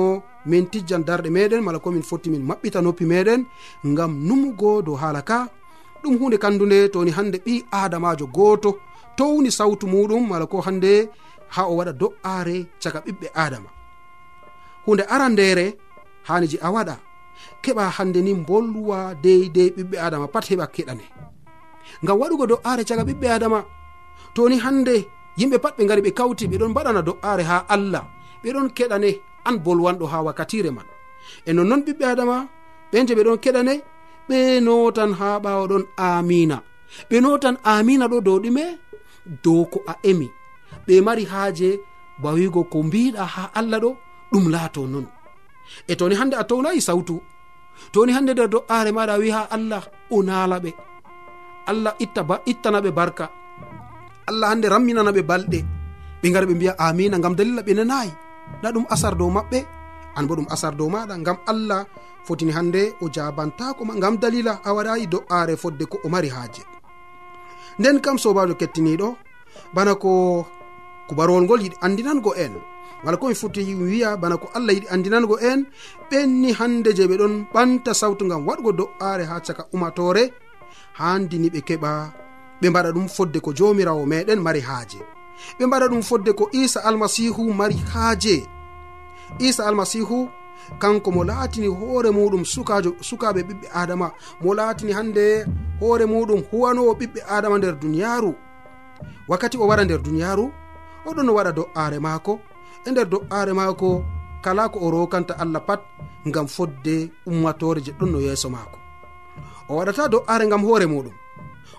min 0.50 0.64
tijjan 0.73 1.02
darɗe 1.09 1.30
meɗen 1.37 1.62
mala 1.64 1.78
komin 1.85 2.02
fotti 2.09 2.28
min 2.30 2.42
maɓɓita 2.49 2.78
noppi 2.83 3.04
meɗen 3.12 3.40
ngam 3.90 4.12
numugo 4.26 4.83
dow 4.87 4.97
haala 5.02 5.23
ka. 5.23 5.38
Ɗum 6.02 6.14
hunde 6.21 6.37
kandude 6.42 6.78
toni 6.92 7.11
hande 7.16 7.38
ɓi 7.47 7.54
adamajo 7.80 8.26
goto 8.37 8.71
towni 9.18 9.50
sawtu 9.59 9.87
muɗum 9.92 10.23
mala 10.30 10.47
ko 10.47 10.57
hande 10.66 10.92
ha 11.54 11.62
o 11.71 11.73
waɗa 11.78 11.92
do'are 12.00 12.57
caga 12.83 13.00
ɓiɓɓe 13.07 13.26
adama. 13.45 13.68
Hunde 14.87 15.02
arandere 15.14 15.66
haniji 16.28 16.59
a 16.66 16.68
waɗa 16.75 16.95
keɓa 17.62 17.85
hande 17.97 18.18
ni 18.23 18.33
bolwa 18.49 18.99
deydey 19.25 19.71
ɓiɓɓe 19.76 19.97
adama 20.07 20.26
pat 20.35 20.45
heɓa 20.50 20.66
keɗane. 20.75 21.04
Ngam 22.02 22.16
waɗugo 22.21 22.45
do'are 22.50 22.83
caga 22.88 23.02
ɓiɓɓe 23.09 23.26
adama 23.37 23.61
toni 24.35 24.57
hande 24.64 24.97
yimɓe 25.38 25.57
pat 25.64 25.75
ɓe 25.78 25.83
gari 25.88 26.02
ɓe 26.07 26.11
kawti 26.18 26.45
ɓeɗon 26.50 26.71
mbaɗana 26.73 27.00
do'are 27.09 27.42
ha 27.50 27.57
allah. 27.75 28.04
Ɓeɗon 28.42 28.68
keɗane 28.76 29.11
an 29.49 29.57
bolwanɗo 29.64 30.04
ha 30.12 30.18
wakkatire 30.26 30.71
man. 30.76 30.87
E 31.49 31.50
nonnoon 31.57 31.83
ɓiɓɓe 31.87 32.04
adama 32.12 32.37
ɓen 32.90 33.07
je 33.09 33.14
ɓeɗon 33.18 33.38
keɗane 33.45 33.75
ɓe 34.28 34.38
notan 34.66 35.11
ha 35.18 35.28
ɓawo 35.45 35.64
ɗon 35.71 35.85
amina 36.07 36.57
ɓe 37.11 37.16
notan 37.25 37.57
amina 37.73 38.04
ɗo 38.12 38.18
dow 38.26 38.38
ɗume 38.45 38.64
dow 39.45 39.62
ko 39.73 39.78
a 39.87 39.95
emi. 40.11 40.28
Ɓe 40.87 40.95
mari 41.07 41.25
haaje 41.33 41.68
bawigo 42.23 42.61
ko 42.73 42.78
mbiɗa 42.88 43.23
ha 43.35 43.42
allah 43.59 43.78
ɗo 43.85 43.90
ɗum 44.33 44.45
laato 44.54 44.83
non. 44.92 45.07
E 45.90 45.92
toni 45.99 46.14
hande 46.21 46.35
a 46.37 46.45
townayi 46.50 46.80
sawtu 46.88 47.16
toni 47.92 48.12
hande 48.16 48.30
nder 48.33 48.49
do'are 48.54 48.90
maɗa 48.97 49.14
wi 49.21 49.28
ha 49.37 49.42
allah 49.57 49.83
o 50.14 50.23
nala 50.28 50.57
ɓe. 50.64 50.71
Allah 51.71 51.92
itta 52.04 52.23
ba 52.28 52.35
ittanaɓe 52.50 52.90
barka. 52.99 53.26
allah 54.30 54.49
hande 54.52 54.66
ramminana 54.68 55.11
ɓe 55.16 55.23
balɗe. 55.30 55.61
Ɓe 56.23 56.26
gara 56.32 56.47
ɓe 56.47 56.54
mbiya 56.54 56.73
amina 56.78 57.18
gam 57.18 57.35
dalila 57.38 57.62
ɓe 57.66 57.73
nanayi 57.78 58.11
na 58.62 58.68
ɗum 58.75 58.85
asar 58.94 59.14
dow 59.18 59.30
maɓɓe 59.37 59.58
an 60.16 60.25
bo 60.26 60.35
ɗum 60.38 60.49
asar 60.54 60.75
dow 60.78 60.88
maɗa 60.94 61.14
gam 61.26 61.38
allah 61.47 61.80
fotini 62.26 62.52
hande 62.52 62.82
o 63.02 63.08
jabantako 63.14 63.85
ma 63.88 63.94
gam 64.02 64.16
dalila 64.23 64.52
a 64.64 64.70
waɗayi 64.76 65.06
do'are 65.12 65.54
fodde 65.56 65.85
ko 65.90 65.97
o 66.04 66.08
mari 66.08 66.28
haaje. 66.28 66.62
Nden 67.78 68.00
kam 68.04 68.16
sobajo 68.18 68.54
kettiniɗo 68.61 69.08
bana 69.75 69.94
ko 69.94 70.11
kubarowol 71.08 71.44
ngol 71.44 71.62
yiɗi 71.64 71.76
andinango 71.80 72.32
en. 72.44 72.54
Wala 73.04 73.16
komi 73.16 73.35
foti 73.35 73.62
wiya 73.62 74.16
bana 74.18 74.37
ko 74.37 74.50
allah 74.56 74.73
yiɗi 74.75 74.88
andinango 74.90 75.38
en 75.50 75.61
ɓenni 76.11 76.50
hande 76.58 76.90
je 76.97 77.04
ɓe 77.11 77.16
ɗon 77.20 77.35
ɓanta 77.54 77.94
sawtu 77.94 78.26
gam 78.28 78.42
waɗgo 78.49 78.70
do'are 78.78 79.25
ha 79.30 79.40
caka 79.47 79.62
umatore 79.73 80.23
handini 80.99 81.49
ɓe 81.54 81.61
keɓa 81.68 81.90
ɓe 82.61 82.71
mbaɗa 82.71 82.91
ɗum 82.95 83.09
fodde 83.09 83.38
ko 83.41 83.53
jomirawo 83.53 84.07
meɗen 84.07 84.41
mari 84.41 84.61
haaje. 84.61 84.99
Ɓe 85.59 85.67
mbaɗa 85.67 85.87
ɗum 85.88 86.03
fodde 86.03 86.33
ko 86.33 86.49
isa 86.52 86.80
almasihu 86.85 87.54
mari 87.54 87.76
haaje. 87.93 88.47
Isa 89.39 89.67
almasihu 89.69 90.28
kanko 90.78 91.11
mo 91.11 91.25
laatini 91.25 91.67
hoore 91.67 92.11
muɗum 92.11 92.45
sukajo 92.45 92.91
sukaɓe 93.00 93.41
ɓiɓɓe 93.49 93.67
adama 93.80 94.11
mo 94.43 94.54
laatini 94.54 94.93
hande 94.93 95.47
hoore 95.80 96.04
muɗum 96.06 96.41
huwanowo 96.50 96.93
ɓiɓɓe 97.00 97.21
adama 97.28 97.59
nder 97.59 97.75
duniyaru 97.80 98.35
wakkati 99.28 99.56
o 99.59 99.67
wara 99.67 99.85
nder 99.85 100.00
duniyaru 100.02 100.45
oɗon 101.09 101.28
waɗa 101.37 101.52
do'aare 101.52 101.99
maako. 101.99 102.41
E 102.87 102.91
nder 102.91 103.06
do'aare 103.13 103.52
maako 103.52 104.04
kala 104.45 104.69
ko 104.69 104.78
o 104.87 104.91
rokanta 104.91 105.35
allah 105.43 105.61
pat 105.67 105.80
ngam 106.28 106.47
fodde 106.49 107.11
ummatore 107.26 107.80
je 107.85 107.93
ɗon 107.99 108.11
no 108.13 108.19
yeeso 108.21 108.49
maako. 108.50 108.78
O 109.69 109.76
waɗata 109.78 110.09
do'aare 110.09 110.45
ngam 110.47 110.63
hoore 110.67 110.87
muɗum. 110.87 111.15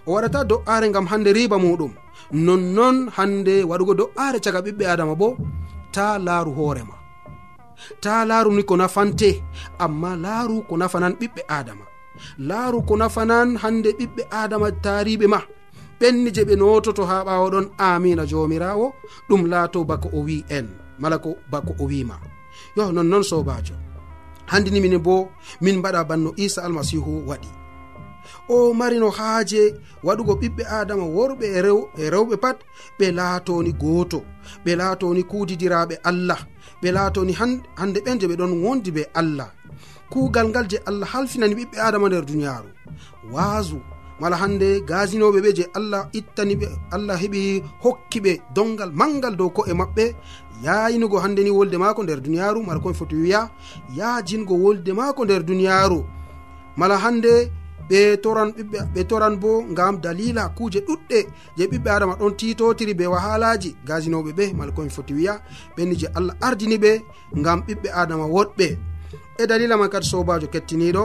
o 0.08 0.12
waɗata 0.14 0.44
do'are 0.50 0.88
ngam 0.90 1.06
hande 1.12 1.30
riba 1.38 1.58
muɗum. 1.64 1.92
Nonnon 2.46 2.98
hande 3.18 3.64
waɗugo 3.70 3.94
do'are 4.00 4.40
caga 4.44 4.60
ɓiɓɓe 4.66 4.86
adama 4.94 5.16
bo 5.16 5.38
ta 5.94 6.06
laaru 6.20 6.52
hoorema 6.58 6.96
ta 8.04 8.26
laaru 8.30 8.52
ni 8.54 8.64
ko 8.64 8.76
nafante 8.78 9.30
amma 9.80 10.16
laaru 10.26 10.56
ko 10.68 10.74
nafanan 10.78 11.14
ɓiɓɓe 11.20 11.42
adama 11.58 11.86
laaru 12.50 12.80
ko 12.88 12.94
nafanan 12.98 13.50
hande 13.62 13.90
ɓiɓɓe 14.00 14.24
adama 14.42 14.68
tariɓe 14.84 15.28
ma. 15.34 15.40
Ɓenni 16.00 16.30
je 16.36 16.42
ɓe 16.48 16.56
nototo 16.56 17.04
ha 17.10 17.24
ɓawo 17.28 17.48
ɗon 17.54 17.68
amina 17.78 18.24
jomirawo 18.32 18.94
ɗum 19.30 19.42
laato 19.52 19.84
bako 19.90 20.08
o 20.18 20.20
wi 20.28 20.46
en. 20.58 20.68
Mala 21.00 21.18
ko 21.18 21.30
bako 21.52 21.72
o 21.80 21.86
wima 21.92 22.16
yo 22.76 22.92
nonnon 22.92 23.24
sobajo 23.24 23.76
handini 24.52 24.80
minen 24.82 25.02
bo 25.06 25.30
min 25.62 25.78
mbaɗa 25.80 26.04
banno 26.10 26.30
isa 26.38 26.64
almasihu 26.64 27.24
waɗi. 27.30 27.59
o 28.50 28.74
marino 28.74 29.10
haaje 29.18 29.62
waɗugo 30.04 30.34
ɓiɓɓe 30.42 30.64
adama 30.80 31.06
worɓe 31.16 31.46
e, 31.58 31.60
e 32.04 32.10
rewɓe 32.14 32.36
pat 32.44 32.58
ɓe 33.00 33.06
laatoni 33.18 33.72
gooto 33.82 34.20
ɓe 34.66 34.72
laatoni 34.80 35.22
kuudidiraɓe 35.30 35.96
allah 36.10 36.40
ɓe 36.82 36.90
laatoni 36.96 37.34
hande 37.80 38.00
ɓen 38.06 38.20
je 38.20 38.28
ɓe 38.28 38.36
ɗon 38.40 38.54
wondi 38.64 38.92
be 38.96 39.04
allah. 39.14 39.50
Kuugal 40.12 40.48
ngal 40.50 40.66
je 40.72 40.78
allah 40.90 41.08
halfinani 41.14 41.56
ɓiɓɓe 41.60 41.78
adama 41.88 42.08
nder 42.10 42.26
duniyaaru. 42.30 42.70
Waasu 43.34 43.78
mala 44.20 44.36
hande 44.42 44.68
gasinoɓe 44.90 45.40
ɓe 45.46 45.50
je 45.58 45.64
allah 45.78 46.02
ittani 46.20 46.56
ɓe 46.62 46.68
allah 46.96 47.18
heɓi 47.24 47.64
hokki 47.84 48.20
ɓe 48.26 48.32
dongal 48.56 48.92
mangal 49.00 49.36
dow 49.40 49.50
ko'e 49.50 49.74
maɓɓe. 49.74 50.06
Yayinugo 50.66 51.18
hande 51.24 51.42
ni 51.44 51.52
wolde 51.58 51.78
maako 51.78 52.04
nder 52.04 52.20
duniyaaru 52.26 52.60
mala 52.68 52.80
koye 52.84 52.96
foti 53.00 53.16
wiya 53.16 53.42
yajingo 53.98 54.54
wolde 54.64 54.92
maako 55.00 55.22
nder 55.26 55.42
duniyaaru. 55.50 56.00
Mala 56.78 56.98
hande 56.98 57.52
ɓe 57.90 58.18
toran 58.24 58.50
ɓiɓɓe 58.58 58.80
ɓe 58.94 59.02
toran 59.10 59.36
bo 59.42 59.52
ngam 59.72 59.96
dalila 60.04 60.44
kuje 60.58 60.80
ɗuɗɗe. 60.88 61.20
Je 61.58 61.64
ɓiɓɓe 61.72 61.90
adama 61.96 62.14
ɗon 62.20 62.34
titotiri 62.40 62.94
be 63.00 63.06
wahalaji. 63.14 63.76
Gasinoɓe 63.88 64.32
ɓe 64.38 64.46
mala 64.58 64.72
komi 64.72 64.90
foti 64.90 65.14
wiya 65.14 65.34
ɓenni 65.76 65.96
je 66.02 66.08
allah 66.18 66.36
ardini 66.42 66.78
ɓe 66.78 66.92
ngam 67.40 67.60
ɓiɓɓe 67.68 67.90
adama 68.02 68.26
woɗɓe. 68.36 68.68
E 69.42 69.48
dalila 69.48 69.78
man 69.78 69.90
kadi 69.90 70.06
sobajo 70.12 70.48
kettiniɗo 70.54 71.04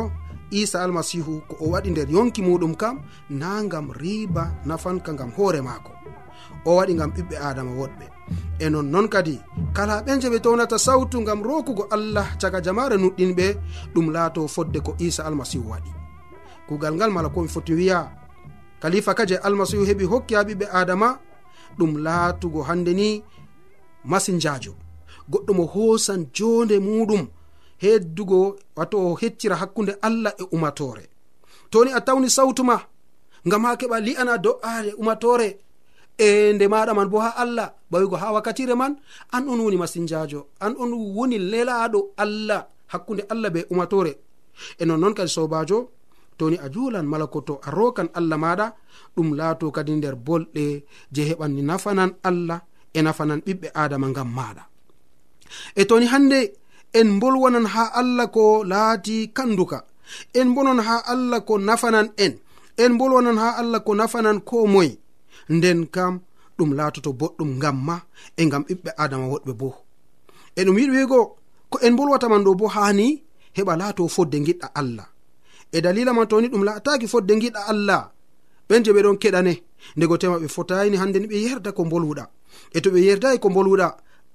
isa 0.51 0.83
almasihu 0.85 1.41
ko 1.49 1.55
o 1.65 1.67
waɗi 1.73 1.91
nder 1.91 2.09
yonki 2.11 2.43
muɗum 2.43 2.75
kam 2.77 2.97
na 3.31 3.63
gam 3.73 3.87
riba 4.01 4.45
nafanka 4.67 5.13
gam 5.19 5.31
hoore 5.37 5.61
maako. 5.63 5.93
O 6.65 6.77
waɗi 6.77 6.95
gam 6.99 7.11
ɓiɓɓe 7.17 7.37
adama 7.49 7.73
woɗɓe. 7.81 8.07
E 8.59 8.69
nonnon 8.71 9.09
kadi 9.09 9.41
kala 9.73 10.03
ɓen 10.07 10.21
je 10.21 10.29
ɓe 10.29 10.39
townata 10.41 10.79
sawtu 10.79 11.25
gam 11.25 11.43
rokugo 11.43 11.87
allah 11.91 12.27
caga 12.41 12.61
jamare 12.65 12.97
nuɗɗinɓe 12.97 13.47
ɗum 13.95 14.07
laato 14.13 14.49
fodde 14.49 14.79
ko 14.81 14.95
isa 14.99 15.25
almasihu 15.25 15.65
waɗi. 15.71 16.04
kugal 16.69 16.95
ngal 16.95 17.11
mala 17.11 17.29
komi 17.29 17.49
foti 17.49 17.73
wiya. 17.75 18.11
Kalifa 18.81 19.15
ka 19.15 19.27
je 19.27 19.37
almasihu 19.37 19.85
heɓi 19.85 20.05
hokki 20.05 20.35
ha 20.35 20.43
ɓiɓɓe 20.43 20.67
adama 20.73 21.19
ɗum 21.79 21.93
laatugo 22.05 22.63
hande 22.63 22.93
ni 22.95 23.09
masinjajo 24.05 24.73
goɗɗo 25.31 25.53
mo 25.59 25.65
hosan 25.75 26.21
jonde 26.37 26.77
muɗum 26.87 27.23
heddugo 27.83 28.39
wato 28.77 28.97
o 29.09 29.15
heccira 29.21 29.57
hakkunde 29.57 29.93
allah 30.07 30.33
e 30.39 30.45
umatore 30.53 31.05
toni 31.71 31.91
a 31.93 32.01
tawni 32.07 32.29
sawtuma 32.37 32.77
ngam 33.47 33.63
ha 33.65 33.77
keɓa 33.81 33.97
li'ana 34.07 34.39
do'are 34.39 34.91
umatore 35.01 35.49
e 36.19 36.53
nde 36.55 36.65
maɗa 36.73 36.93
man 36.95 37.09
bo 37.13 37.19
ha 37.25 37.31
allah 37.43 37.69
bawigo 37.91 38.17
ha 38.17 38.33
wakkatire 38.37 38.75
man 38.75 38.93
an 39.33 39.49
on 39.49 39.61
woni 39.65 39.77
masinjajo 39.83 40.41
an 40.65 40.73
on 40.83 40.93
woni 41.17 41.39
lelaɗo 41.39 42.01
allah 42.17 42.61
hakkunde 42.93 43.23
allah 43.33 43.51
be 43.55 43.61
umatore 43.73 44.13
e 44.81 44.85
nonnon 44.85 45.15
kadi 45.15 45.29
sobajo 45.37 45.79
toni 46.39 46.57
a 46.65 46.69
julan 46.75 47.07
mala 47.07 47.27
ko 47.33 47.39
to 47.49 47.55
a 47.67 47.71
rokan 47.71 48.09
allah 48.19 48.39
maɗa 48.45 48.67
ɗum 49.17 49.29
laato 49.39 49.67
kadi 49.77 49.93
nder 49.97 50.15
bolɗe 50.27 50.65
je 51.15 51.23
heɓanni 51.29 51.63
nafanan 51.71 52.11
allah 52.29 52.59
e 52.97 52.99
nafanan 53.07 53.41
ɓiɓɓe 53.47 53.69
adama 53.83 54.07
ngam 54.13 54.31
maɗa 54.39 54.63
e 55.81 55.83
toni 55.89 56.07
hande 56.13 56.39
en 56.99 57.09
bolwanan 57.21 57.67
ha 57.75 57.85
allah 58.01 58.27
ko 58.37 58.45
laati 58.73 59.17
kanduka 59.37 59.79
en 60.39 60.49
bonon 60.55 60.81
ha 60.87 60.97
allah 61.13 61.41
ko 61.49 61.55
nafanan 61.59 62.09
en 62.25 62.33
en 62.83 62.93
bolwanan 62.99 63.39
ha 63.43 63.49
allah 63.61 63.81
ko 63.87 63.93
nafanan 64.01 64.39
ko 64.49 64.67
moye 64.75 64.93
nden 65.49 65.81
kam 65.95 66.15
ɗum 66.59 66.71
laatoto 66.79 67.11
boɗɗum 67.21 67.51
ngam 67.59 67.77
ma 67.87 67.97
e 68.37 68.43
ngam 68.47 68.63
ɓiɓɓe 68.69 68.91
adama 69.03 69.27
woɗɓe 69.33 69.53
bo. 69.61 69.69
E 70.59 70.61
ɗum 70.67 70.77
yiɗi 70.79 70.93
wiigo 70.97 71.21
ko 71.71 71.77
en 71.87 71.95
bolwataman 71.99 72.45
ɗo 72.47 72.51
bo 72.61 72.67
hani 72.75 73.07
heɓa 73.57 73.73
laato 73.81 74.03
fodde 74.15 74.37
giɗɗa 74.47 74.69
allah. 74.81 75.07
e 75.77 75.81
dalila 75.85 76.13
man 76.15 76.27
toni 76.31 76.49
ɗum 76.53 76.63
laataki 76.69 77.07
fodde 77.13 77.33
giɗa 77.43 77.61
allah. 77.73 78.03
Ɓen 78.69 78.85
je 78.85 78.91
ɓeɗon 78.97 79.17
keɗane. 79.23 79.55
Ndego 79.97 80.15
tema 80.21 80.37
ɓe 80.43 80.49
fotayini 80.49 80.97
hande 81.01 81.19
ni 81.21 81.27
ɓe 81.33 81.37
yerda 81.45 81.71
ko 81.77 81.83
bolwuɗa 81.85 82.25
e 82.77 82.81
to 82.81 82.89
ɓe 82.95 83.01
yerdayi 83.07 83.39
ko 83.43 83.49
bolwuɗa 83.57 83.87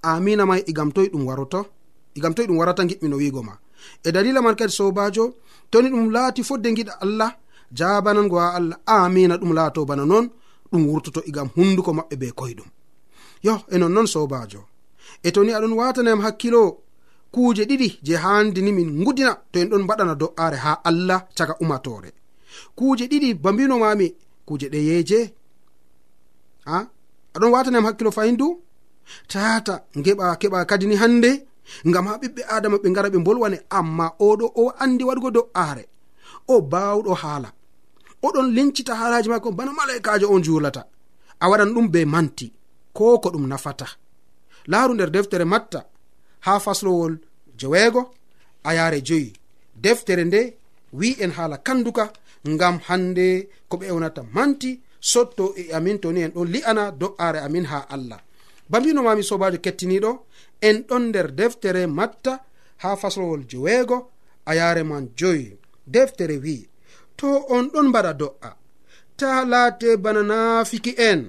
amina 0.02 0.44
may 0.46 0.62
igam 0.68 0.90
e 0.90 0.94
toye 0.96 1.10
ɗum 1.14 1.24
waroto. 1.28 1.60
E 1.62 2.20
igam 2.20 2.34
toye 2.36 2.48
ɗum 2.48 2.58
warata 2.60 2.84
giɓmino 2.90 3.16
wigo 3.22 3.42
ma. 3.44 3.54
E 4.08 4.12
dalila 4.12 4.42
man 4.42 4.56
kadi 4.56 4.72
sobajo 4.72 5.24
toni 5.72 5.90
ɗum 5.90 6.12
laati 6.16 6.44
fodde 6.44 6.70
giɗa 6.78 6.94
allah 7.04 7.32
jabanango 7.78 8.36
ha 8.40 8.48
allah 8.58 8.78
amina 8.86 9.36
ɗum 9.38 9.52
laato 9.58 9.86
bana 9.86 10.06
noon 10.06 10.26
ɗum 10.72 10.82
wurtoto 10.90 11.22
e 11.22 11.30
igam 11.30 11.50
hunduko 11.56 11.92
maɓɓe 11.98 12.16
be 12.22 12.28
koyɗum. 12.40 12.70
Yo 13.46 13.54
e 13.74 13.78
nonnon 13.78 14.08
sobajo 14.14 14.62
e 15.24 15.32
toni 15.32 15.52
aɗon 15.54 15.74
watanayam 15.80 16.22
hakkilo 16.26 16.62
kuuje 17.34 17.64
ɗiɗi 17.70 17.88
je 18.06 18.14
handini 18.24 18.72
min 18.78 18.90
gudina 19.06 19.32
to 19.52 19.60
en 19.62 19.70
ɗon 19.72 19.84
mbaɗana 19.86 20.14
do'aare 20.22 20.58
ha 20.66 20.72
allah 20.90 21.20
caga 21.38 21.54
umatore 21.64 22.10
kuuje 22.78 23.06
ɗiɗi 23.12 23.30
ba 23.44 23.50
mbinomami 23.54 24.08
kuuje 24.48 24.68
ɗeyeje 24.74 25.20
a 26.74 26.76
aɗon 27.36 27.52
wataniyam 27.54 27.86
hakkilo 27.88 28.12
fayindu 28.18 28.48
tata 29.32 29.74
geɓa 30.06 30.26
keɓa 30.42 30.66
kadi 30.70 30.86
ni 30.88 30.96
hande 31.02 31.32
ngam 31.88 32.06
ha 32.10 32.14
ɓiɓɓe 32.22 32.42
adama 32.56 32.78
ɓe 32.84 32.88
gara 32.96 33.10
ɓe 33.14 33.20
bolwane 33.26 33.58
amma 33.78 34.06
oɗo 34.28 34.46
o 34.62 34.64
andi 34.84 35.04
waɗugo 35.10 35.30
do'aare 35.38 35.84
o 36.54 36.62
bawɗo 36.72 37.14
haala. 37.22 37.50
Oɗon 38.26 38.48
lincita 38.56 38.94
haalaji 39.00 39.30
mako 39.30 39.52
bana 39.58 39.72
malaikajo 39.78 40.28
on 40.34 40.42
julata 40.44 40.82
a 41.40 41.46
waɗan 41.50 41.74
ɗum 41.76 41.88
be 41.94 42.00
manti 42.14 42.48
ko 42.94 43.20
ko 43.24 43.30
ɗum 43.34 43.46
nafata. 43.52 43.88
Laaru 44.72 44.94
nder 44.94 45.10
deftere 45.16 45.46
matta 45.46 45.80
ha 46.46 46.60
faslowol 46.60 47.18
jeweego 47.58 48.02
a 48.64 48.74
yare 48.74 49.02
joyi. 49.02 49.34
Deftere 49.76 50.24
nde 50.26 50.54
wi'en 50.94 51.32
haala 51.32 51.58
kanduka 51.58 52.14
ngam 52.48 52.80
hande 52.88 53.50
ko 53.70 53.78
ɓe 53.78 53.86
ewnata 53.92 54.24
manti 54.34 54.80
sotto 55.00 55.54
e 55.58 55.72
amin 55.74 56.00
toni 56.00 56.22
en 56.22 56.32
ɗon 56.36 56.48
li'ana 56.54 56.92
do'are 56.92 57.40
amin 57.40 57.66
ha 57.66 57.80
allah. 57.90 58.20
Bambinomami 58.70 59.24
sobajo 59.24 59.58
kettiniɗo 59.58 60.12
en 60.62 60.78
ɗon 60.88 61.04
nder 61.10 61.32
deftere 61.32 61.88
matta 61.88 62.34
ha 62.78 62.96
faslowol 62.96 63.44
joweego 63.50 63.98
a 64.46 64.56
yare 64.56 64.84
man 64.84 65.10
joyi. 65.16 65.58
Deftere 65.88 66.38
wi 66.38 66.68
to 67.18 67.28
on 67.50 67.66
ɗon 67.74 67.88
mbaɗa 67.90 68.14
do'a. 68.14 68.52
Ta 69.18 69.46
laate 69.46 69.98
bana 69.98 70.24
naafiki 70.24 70.94
en. 70.98 71.22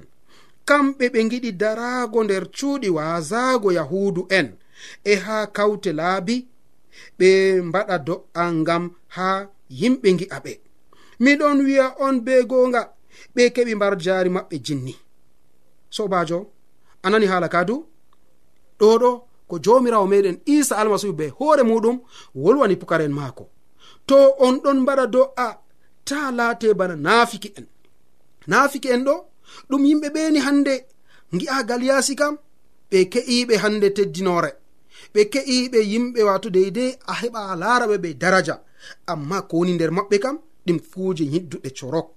Kamɓe 0.65 1.05
ɓe 1.13 1.19
giɗi 1.31 1.51
daraago 1.61 2.23
nder 2.23 2.43
cuuɗi 2.57 2.89
waasago 2.89 3.71
yahuudu 3.71 4.27
en. 4.29 4.47
e 5.03 5.13
haa 5.25 5.45
kawte 5.55 5.91
laabi 5.99 6.35
ɓe 7.19 7.29
mbaɗa 7.67 7.95
do'a 8.07 8.43
ngam 8.59 8.83
haa 9.15 9.37
yimɓe 9.79 10.07
ngi'a 10.15 10.37
ɓe. 10.45 10.53
Miɗon 11.23 11.57
wi'a 11.67 11.85
on 12.05 12.15
be 12.25 12.33
goonga 12.49 12.81
ɓe 13.35 13.43
keɓi 13.55 13.73
mbar 13.75 13.93
jaari 14.03 14.29
maɓɓe 14.35 14.55
jinni. 14.65 14.93
Sobajo 15.95 16.37
anani 17.05 17.25
haala 17.31 17.47
kadu 17.55 17.75
ɗo 18.79 18.87
ɗo 19.01 19.11
ko 19.49 19.55
jomirawo 19.63 20.05
meɗen 20.11 20.37
isa 20.55 20.73
almasihu 20.81 21.13
be 21.19 21.25
hoore 21.37 21.63
muɗum 21.69 21.97
wolwani 22.43 22.75
pukaren 22.81 23.13
maako. 23.19 23.43
To 24.07 24.15
on 24.45 24.55
ɗon 24.63 24.77
mbaɗa 24.83 25.05
do'a 25.13 25.47
ta 26.07 26.19
laate 26.37 26.67
bana 26.79 26.95
naafiki 26.95 27.49
en. 27.59 27.65
Naafiki 28.47 28.89
en 28.95 29.03
ɗo 29.07 29.15
ɗum 29.69 29.81
yimɓe 29.87 30.07
ɓeni 30.15 30.39
hande 30.45 30.73
gi'agal 31.39 31.81
yaasi 31.89 32.13
kam 32.19 32.33
ɓe 32.91 32.97
ke'iɓe 33.11 33.55
hande 33.63 33.87
teddinore 33.97 34.51
ɓe 35.13 35.21
ke'iɓe 35.33 35.79
yimɓe 35.91 36.21
wato 36.23 36.49
deydey 36.49 36.91
a 37.11 37.13
heɓa 37.21 37.55
laraɓe 37.61 37.97
ɓe 38.03 38.09
daraja. 38.21 38.55
Amma 39.11 39.41
ko 39.49 39.57
woni 39.57 39.73
nder 39.73 39.91
maɓɓe 39.97 40.17
kam 40.23 40.37
ɗum 40.65 40.79
kuje 40.91 41.23
yidduɗe 41.33 41.69
corok. 41.77 42.07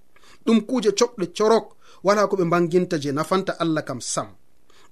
Ɗum 0.45 0.57
kuje 0.67 0.91
coɓɗe 0.99 1.25
corok 1.37 1.65
wala 2.03 2.27
ko 2.27 2.35
ɓe 2.39 2.45
banginta 2.51 2.95
je 3.01 3.09
nafanta 3.11 3.51
allah 3.59 3.83
kam 3.87 4.01
sam. 4.01 4.27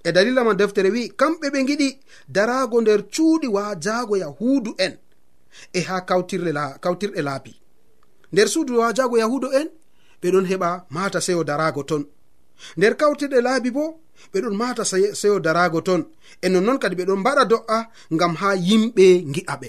E 0.04 0.12
dalila 0.12 0.44
ma 0.44 0.54
deftere 0.54 0.90
wi 0.90 1.02
kamɓe 1.20 1.46
ɓe 1.54 1.60
giɗi 1.68 1.88
darago 2.28 2.80
nder 2.80 3.00
cuuɗi 3.14 3.48
wajago 3.56 4.16
yahudu 4.16 4.74
en. 4.78 4.94
E 5.72 5.80
ha 5.88 6.00
kawtirɗe 6.08 7.20
laabi. 7.22 7.52
Nder 8.32 8.48
suudu 8.48 8.78
wajago 8.78 9.16
yahudu 9.18 9.48
en 9.60 9.68
ɓeɗon 10.22 10.46
heɓa 10.50 10.86
mata 10.90 11.20
seyo 11.20 11.44
darago 11.44 11.82
ton. 11.82 12.04
Nder 12.76 12.94
kawtirɗe 12.96 13.40
laabi 13.40 13.70
bo 13.70 13.84
ɓe 14.32 14.38
ɗon 14.42 14.56
mata 14.60 14.84
seyo 15.20 15.38
darago 15.40 15.80
ton. 15.80 16.02
E 16.44 16.48
nonnon 16.48 16.78
kadi 16.78 16.94
ɓeɗon 16.98 17.20
mbaɗa 17.22 17.44
do'a 17.52 17.78
ngam 18.14 18.32
ha 18.40 18.48
yimɓe 18.68 19.06
gi'a 19.34 19.54
ɓe. 19.62 19.68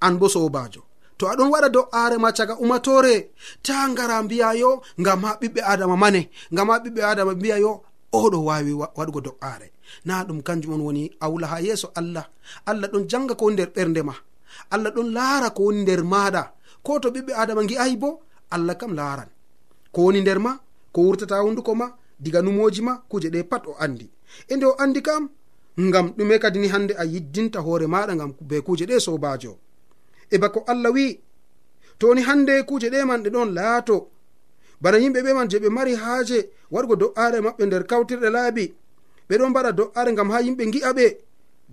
An 0.00 0.14
bo 0.18 0.26
sobajo 0.28 0.82
to 1.22 1.28
aɗon 1.32 1.50
waɗa 1.54 1.68
do'are 1.76 2.16
ma 2.18 2.30
caga 2.36 2.54
umatore 2.64 3.14
ta 3.62 3.88
ngara 3.88 4.22
mbiya 4.22 4.48
yo 4.62 4.70
ngam 5.00 5.20
ha 5.24 5.30
ɓiɓɓe 5.40 5.60
adama 5.72 5.96
mane 6.02 6.20
ngam 6.52 6.68
ha 6.70 6.76
ɓiɓɓe 6.84 7.00
adama 7.10 7.32
mbiya 7.38 7.56
yo 7.64 7.72
oɗo 8.12 8.38
wawi 8.48 8.72
waɗugo 8.98 9.20
do'are 9.26 9.68
na 10.04 10.24
ɗum 10.26 10.42
kanjum 10.46 10.72
on 10.74 10.82
woni 10.86 11.02
awla 11.24 11.46
ha 11.52 11.56
yeeso 11.66 11.88
allah. 11.94 12.26
Allah 12.66 12.88
ɗon 12.92 13.04
janga 13.10 13.34
ko 13.38 13.44
woni 13.44 13.54
nder 13.56 13.70
ɓernde 13.76 14.02
ma. 14.08 14.14
Allah 14.74 14.90
ɗon 14.96 15.08
laara 15.16 15.48
ko 15.56 15.60
woni 15.66 15.82
nder 15.82 16.02
maɗa 16.12 16.42
ko 16.82 16.98
to 17.02 17.08
ɓiɓɓe 17.14 17.32
adama 17.42 17.62
gi'ayi 17.68 17.96
bo 18.02 18.20
allah 18.50 18.74
kam 18.80 18.92
laaran. 18.98 19.28
Ko 19.92 19.98
woni 20.06 20.20
nder 20.20 20.38
ma 20.40 20.52
ko 20.92 21.00
wurtata 21.06 21.36
hunduko 21.44 21.72
ma 21.80 21.86
diga 22.22 22.40
numoji 22.42 22.80
ma 22.82 22.94
kuje 23.10 23.28
ɗe 23.34 23.40
pat 23.50 23.62
o 23.70 23.72
andi 23.84 24.06
e 24.50 24.56
nde 24.56 24.66
o 24.66 24.74
andi 24.82 25.00
kam 25.02 25.24
ngam 25.80 26.06
ɗume 26.16 26.34
kadi 26.42 26.58
ni 26.58 26.68
hande 26.68 26.92
a 27.02 27.04
yiddinta 27.12 27.58
hoore 27.66 27.86
maɗa 27.86 28.12
ngam 28.16 28.32
be 28.48 28.56
kuje 28.66 28.84
ɗe 28.90 28.96
sobajo 29.06 29.52
e 30.34 30.36
bako 30.42 30.60
allah 30.72 30.90
wi 30.96 31.06
toni 32.02 32.22
hande 32.28 32.62
kuje 32.68 32.88
ɗe 32.90 33.04
man 33.04 33.22
ɗe 33.22 33.30
ɗon 33.34 33.48
laato. 33.54 33.96
Bana 34.80 34.96
yimɓe 35.02 35.20
ɓe 35.22 35.32
man 35.34 35.48
je 35.50 35.56
ɓe 35.58 35.68
mari 35.76 35.92
haaje 35.94 36.38
wargo 36.70 36.94
do'are 36.96 37.38
maɓɓe 37.46 37.62
nder 37.66 37.84
kawtirɗe 37.90 38.28
laabi. 38.36 38.64
Ɓe 39.28 39.34
ɗon 39.38 39.50
mbaɗa 39.50 39.70
do'are 39.78 40.10
ngam 40.12 40.30
ha 40.32 40.38
yimɓe 40.46 40.64
gi'a 40.72 40.90
ɓe. 40.98 41.06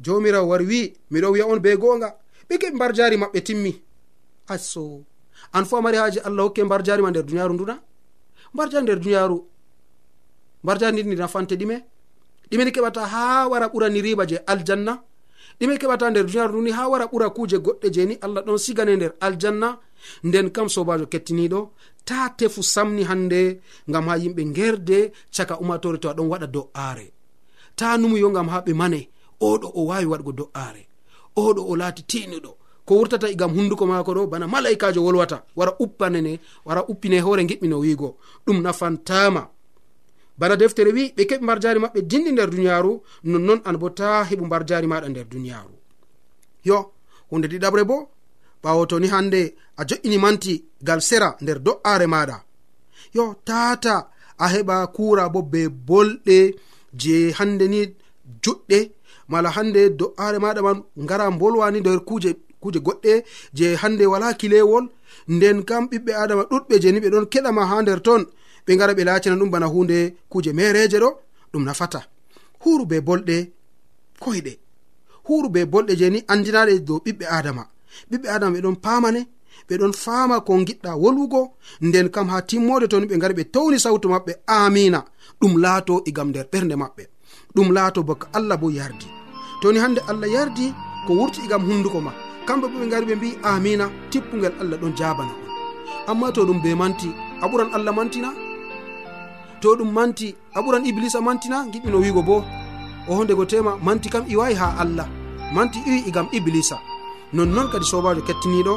Jomirawo 0.03 0.47
wari 0.51 0.65
wi 0.71 0.81
miɗo 1.12 1.27
wiya 1.33 1.45
on 1.51 1.59
be 1.59 1.75
gonga 1.81 2.09
ɓe 2.49 2.55
keɓe 2.62 2.75
mbar 2.75 2.91
jari 2.97 3.17
maɓɓe 3.17 3.39
timmi. 3.47 3.71
Asso 4.47 5.03
an 5.53 5.65
fo 5.65 5.77
a 5.77 5.81
mari 5.81 5.97
haaje 5.97 6.19
allah 6.27 6.43
hokke 6.45 6.62
mbar 6.63 6.81
jari 6.85 7.01
ma 7.01 7.09
nder 7.09 7.23
duniyaru 7.25 7.53
nduna? 7.53 7.75
Mbar 8.53 8.69
jari 8.71 8.83
nder 8.83 8.99
duniyaru 8.99 9.38
mbarjandirni 10.63 11.15
nafante 11.15 11.56
ɗime. 11.56 11.78
Ɗimeni 12.50 12.72
keɓata 12.72 13.02
ha 13.06 13.48
wara 13.48 13.67
ɓurani 13.67 14.02
riba 14.02 14.26
je 14.30 14.38
aljanna. 14.52 14.93
Ɗime 15.60 15.78
keɓata 15.82 16.10
nder 16.10 16.24
duniyaru 16.26 16.50
nduni 16.54 16.72
ha 16.72 16.88
wara 16.91 17.06
ɓura 17.12 17.30
kuje 17.36 17.58
goɗɗe 17.65 17.88
jeni 17.95 18.15
allah 18.22 18.43
ɗon 18.45 18.58
sigane 18.58 18.95
nder 18.95 19.13
aljanna. 19.19 19.78
Nden 20.24 20.50
kam 20.52 20.67
sobajo 20.69 21.06
kettiniɗo 21.12 21.69
ta 22.06 22.30
tefu 22.38 22.63
samni 22.63 23.04
hande 23.04 23.62
ngam 23.89 24.08
ha 24.10 24.15
yimɓe 24.17 24.43
gerde 24.56 25.12
caka 25.36 25.60
umatore 25.60 25.98
to 26.00 26.10
aɗon 26.10 26.28
waɗa 26.32 26.48
do'are. 26.48 27.12
Ta 27.76 27.98
numuyo 27.98 28.30
ngam 28.32 28.48
ha 28.50 28.60
ɓe 28.65 28.74
mane 28.74 29.10
oɗo 29.41 29.67
o 29.80 29.82
wawi 29.89 30.06
waɗgo 30.06 30.32
do'are. 30.39 30.88
Oɗo 31.36 31.62
o 31.72 31.76
laati 31.76 32.04
tiniɗo 32.04 32.52
ko 32.86 32.95
wurtata 32.95 33.30
igam 33.30 33.52
hunduko 33.56 33.86
mako 33.86 34.12
ɗo 34.13 34.28
bana 34.32 34.48
malaikajo 34.48 35.04
wolwata 35.06 35.43
wara 35.56 35.72
uppanene 35.80 36.39
wara 36.65 36.82
uppine 36.89 37.19
hoore 37.22 37.43
giɓɓino 37.50 37.76
wiigo. 37.84 38.17
Ɗum 38.45 38.62
nafantama. 38.63 39.41
bana 40.39 40.56
deftere 40.62 40.91
wi 40.97 41.04
ɓe 41.15 41.23
keɓi 41.30 41.43
mbarjaari 41.45 41.80
maɓɓe 41.84 41.99
dinɗi 42.10 42.32
nder 42.34 42.49
duniyaaru 42.54 42.91
nonnon 43.32 43.60
an 43.67 43.75
bo 43.82 43.88
ta 43.99 44.08
heɓu 44.30 44.43
mbarjaari 44.45 44.88
maɗa 44.91 45.08
nder 45.10 45.25
duniyaaru. 45.32 45.75
Yo 46.69 46.78
hunde 47.30 47.47
ɗiɗaɓre 47.52 47.84
bo 47.89 47.97
ɓawo 48.63 48.82
to 48.89 48.95
ni 48.99 49.08
hannde 49.13 49.41
a 49.80 49.82
jo'ini 49.89 50.17
manti 50.23 50.54
gal 50.88 51.02
sera 51.10 51.30
nder 51.41 51.60
do'aare 51.65 52.08
maɗa 52.13 52.38
yo 53.15 53.23
tata 53.47 53.95
a 54.43 54.45
heɓa 54.54 54.75
kura 54.95 55.23
bo 55.34 55.39
be 55.41 55.62
bolɗe 55.88 56.38
je 57.02 57.15
hande 57.38 57.65
ni 57.73 57.80
juɗɗe 58.43 58.80
mala 59.32 59.49
hande 59.56 59.82
do'aare 59.99 60.38
maɗa 60.43 60.62
man 60.67 60.78
ngara 61.04 61.25
bolwani 61.39 61.80
nder 61.82 61.99
kuje 62.10 62.32
kuje 62.62 62.80
goɗɗe 62.88 63.13
je 63.58 63.65
hande 63.82 64.06
wala 64.12 64.34
kilewol. 64.39 64.86
Nden 65.28 65.58
kam 65.67 65.84
ɓiɓɓe 65.91 66.12
adama 66.21 66.43
ɗuɗɓe 66.52 66.75
je 66.82 66.89
ni 66.91 66.99
ɓe 67.04 67.10
ɗon 67.13 67.25
keɗama 67.32 67.63
ha 67.69 67.82
nder 67.82 67.99
ton. 68.08 68.21
ɓe 68.69 68.75
gara 68.77 68.93
ɓe 68.93 69.03
latina 69.03 69.36
ɗum 69.36 69.49
bana 69.49 69.65
hunde 69.65 69.97
kuje 70.29 70.51
mereje 70.53 70.97
ɗo 70.99 71.10
ɗum 71.51 71.63
nafata. 71.65 71.99
Huru 72.63 72.86
be 72.86 72.97
bolɗe 73.01 73.38
koyɗe. 74.21 74.53
Huru 75.27 75.49
be 75.49 75.65
bolɗe 75.65 75.93
je 75.99 76.10
ni 76.10 76.19
andinaɗe 76.27 76.73
dow 76.88 76.99
ɓiɓɓe 77.05 77.25
adama 77.38 77.63
ɓiɓɓe 78.12 78.27
adama 78.36 78.53
ɓeɗon 78.55 78.75
pamane 78.86 79.21
ɓeɗon 79.69 79.93
fama 80.03 80.36
ko 80.41 80.51
giɗɗa 80.67 80.91
wolwugo 81.01 81.41
nden 81.82 82.10
kam 82.13 82.27
ha 82.29 82.41
timmode 82.41 82.88
toni 82.88 83.05
ɓe 83.08 83.17
gari 83.21 83.34
ɓe 83.39 83.43
towni 83.53 83.79
sawtu 83.79 84.08
maɓɓe 84.13 84.34
amina 84.47 84.99
ɗum 85.41 85.53
laato 85.63 85.93
igam 86.10 86.29
nder 86.29 86.45
ɓernde 86.51 86.75
maɓɓe. 86.82 87.03
Ɗum 87.55 87.67
laato 87.75 88.03
bako 88.03 88.25
allah 88.38 88.58
bo 88.62 88.69
yardi. 88.69 89.08
Toni 89.62 89.79
hande 89.79 89.99
allah 90.10 90.29
yardi 90.36 90.65
ko 91.08 91.12
wurti 91.19 91.39
igam 91.45 91.63
hunduko 91.67 91.99
ma 92.01 92.12
kamɓe 92.47 92.65
bo 92.71 92.77
ɓe 92.82 92.88
gari 92.91 93.05
ɓe 93.10 93.15
mbi 93.15 93.29
amina 93.43 93.86
tippugel 94.12 94.53
allah 94.62 94.77
ɗon 94.82 94.93
jabana 94.99 95.34
on. 95.34 95.41
Amma 96.10 96.32
to 96.32 96.45
ɗum 96.45 96.62
be 96.63 96.75
manti 96.75 97.10
a 97.41 97.45
ɓuran 97.49 97.73
allah 97.73 97.93
mantina 97.97 98.29
to 99.62 99.76
ɗum 99.76 99.91
manti 99.98 100.36
a 100.56 100.60
ɓuran 100.62 100.86
iblisa 100.89 101.19
mantina 101.22 101.65
giɗmino 101.72 101.98
wigo 102.04 102.22
bo. 102.22 102.43
O 103.10 103.15
honde 103.17 103.34
go 103.36 103.45
tema 103.45 103.72
manti 103.86 104.10
kam 104.10 104.24
iwayi 104.28 104.56
ha 104.56 104.76
allah. 104.82 105.08
Manti 105.56 105.80
iwi 105.88 106.00
igam 106.10 106.28
iblisa. 106.32 106.78
Nonnoon 107.34 107.67
kadi 107.72 107.86
sobajo 107.86 108.22
kettiniɗo 108.28 108.74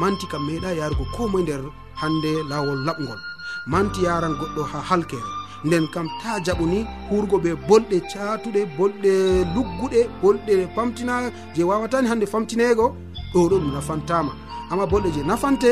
manti 0.00 0.26
kam 0.26 0.42
meeɗa 0.46 0.70
yarugo 0.78 1.04
ko 1.16 1.28
moye 1.28 1.42
nder 1.44 1.62
hande 2.00 2.30
lawol 2.50 2.80
laɓgol. 2.86 3.20
Manti 3.66 4.00
yaran 4.06 4.34
goɗɗo 4.40 4.62
ha 4.72 4.78
halkere. 4.88 5.28
Nden 5.64 5.86
kam 5.94 6.06
ta 6.22 6.40
jaɓuni 6.44 6.86
hurgo 7.10 7.36
ɓe 7.44 7.50
bolɗe 7.68 7.96
catuɗe 8.10 8.60
bolɗe 8.76 9.12
lugguɗe 9.54 10.00
bolɗe 10.22 10.54
famtina 10.74 11.14
je 11.54 11.62
wawatani 11.64 12.08
hande 12.10 12.26
famtinego 12.32 12.86
ɗo 13.32 13.40
ɗo 13.50 13.56
ɗum 13.60 13.72
nafantama. 13.74 14.32
Amma 14.70 14.84
bolɗe 14.86 15.08
je 15.14 15.22
nafante 15.22 15.70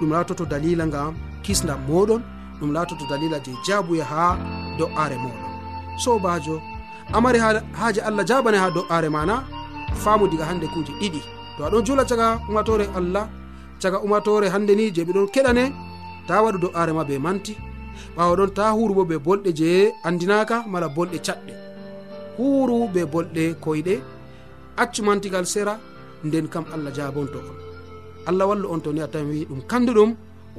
ɗum 0.00 0.10
latoto 0.12 0.44
dalila 0.44 0.84
ngam 0.86 1.14
kisdam 1.44 1.80
moɗon 1.88 2.22
ɗum 2.60 2.70
latoto 2.72 3.04
dalila 3.10 3.38
je 3.44 3.52
jabuya 3.66 4.04
ha 4.04 4.36
do'are 4.78 5.16
moɗon 5.24 5.42
sobajo 6.02 6.56
amari 7.12 7.38
haaje 7.78 8.00
allah 8.08 8.24
jabane 8.30 8.58
ha 8.62 8.68
do'are 8.70 9.08
mana 9.16 9.34
faamu 10.02 10.28
diga 10.28 10.44
hande 10.44 10.66
kuuje 10.72 10.92
ɗiɗi. 11.00 11.20
To 11.56 11.64
aɗon 11.66 11.84
jula 11.86 12.04
caga 12.04 12.38
umatore 12.48 12.86
allah 12.98 13.24
caga 13.80 13.98
umatore 14.06 14.48
hande 14.54 14.72
ni 14.76 14.90
je 14.94 15.02
ɓeɗon 15.04 15.26
keɗane 15.34 15.64
ta 16.26 16.42
waɗu 16.42 16.58
do'are 16.64 16.92
ma 16.92 17.04
be 17.04 17.18
manti. 17.18 17.54
Ɓawa 18.16 18.36
ɗon 18.38 18.50
ta 18.56 18.70
huru 18.76 18.94
bo 18.94 19.04
be 19.04 19.16
bolɗe 19.26 19.50
je 19.58 19.68
andinaka 20.06 20.56
mala 20.72 20.88
bolɗe 20.88 21.18
caɗɗe. 21.26 21.52
Huru 22.38 22.88
be 22.94 23.00
bolɗe 23.12 23.54
koyɗe 23.64 23.94
accu 24.76 25.02
mantigal 25.06 25.46
sera 25.46 25.74
nden 26.24 26.46
kam 26.52 26.64
allah 26.74 26.92
jabonto 26.96 27.38
on. 27.50 27.56
Allah 28.28 28.46
wallu 28.48 28.66
on 28.72 28.80
to 28.80 28.92
ni 28.92 29.00
a 29.00 29.08
tawi 29.08 29.46
ɗum 29.48 29.60
kanduɗum 29.70 30.10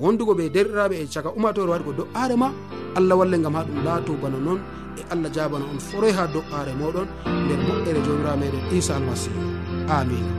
wondugo 0.02 0.34
ɓe 0.40 0.50
derɗiraɓe 0.56 0.96
e 1.04 1.06
caka 1.14 1.30
umatore 1.38 1.70
waɗi 1.72 1.84
ko 1.88 1.94
do'are 2.00 2.36
ma 2.42 2.50
allah 2.98 3.16
walle 3.20 3.38
gam 3.44 3.56
ha 3.56 3.64
ɗum 3.68 3.80
laato 3.86 4.14
bana 4.22 4.38
noon 4.46 4.60
e 5.00 5.02
allah 5.14 5.30
jabana 5.36 5.66
on 5.72 5.80
foroy 5.80 6.12
ha 6.18 6.24
do'are 6.34 6.74
moɗon 6.82 7.08
nder 7.46 7.60
moƴƴere 7.68 8.00
jomirawo 8.06 8.38
meɗen 8.42 8.64
isa 8.78 8.96
almasihu 8.96 9.40
amina 9.98 10.39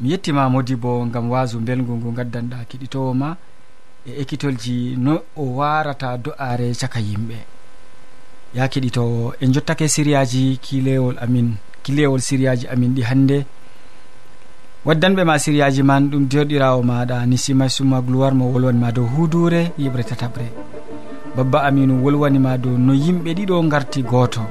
mi 0.00 0.10
yettima 0.10 0.50
modi 0.50 0.74
bo 0.76 1.04
gam 1.06 1.30
wasu 1.30 1.60
belgu 1.60 1.94
ngu 1.96 2.10
gaddanɗa 2.18 2.58
kiɗitowo 2.68 3.14
ma 3.14 3.36
e 4.08 4.10
ekkitolji 4.22 4.96
no 5.04 5.14
o 5.36 5.44
warata 5.58 6.18
do'are 6.24 6.74
caka 6.80 6.98
yimɓe. 7.00 7.38
Ya 8.56 8.66
keɗitowo 8.68 9.34
en 9.40 9.52
jottake 9.54 9.86
siriyaji 9.88 10.58
kilewol 10.64 11.14
amin 11.24 11.54
kilewol 11.84 12.20
siriyaji 12.20 12.66
amin 12.66 12.94
ɗi 12.96 13.02
hannde 13.08 13.46
waddanɓe 14.84 15.22
ma 15.24 15.38
siriyaji 15.38 15.82
man 15.82 16.10
ɗum 16.10 16.26
derɗirawo 16.30 16.82
maɗa 16.82 17.26
nisima 17.26 17.68
suma 17.68 18.02
gloire 18.02 18.34
mo 18.34 18.50
wolwanima 18.52 18.90
dow 18.92 19.06
hudure 19.06 19.70
yiɓre 19.78 20.02
tataɓre 20.10 20.46
babba 21.36 21.62
aminu 21.68 22.02
wolwanima 22.04 22.58
dow 22.58 22.76
no 22.78 22.92
yimɓe 22.94 23.30
ɗiɗo 23.34 23.62
garti 23.70 24.02
goto. 24.02 24.42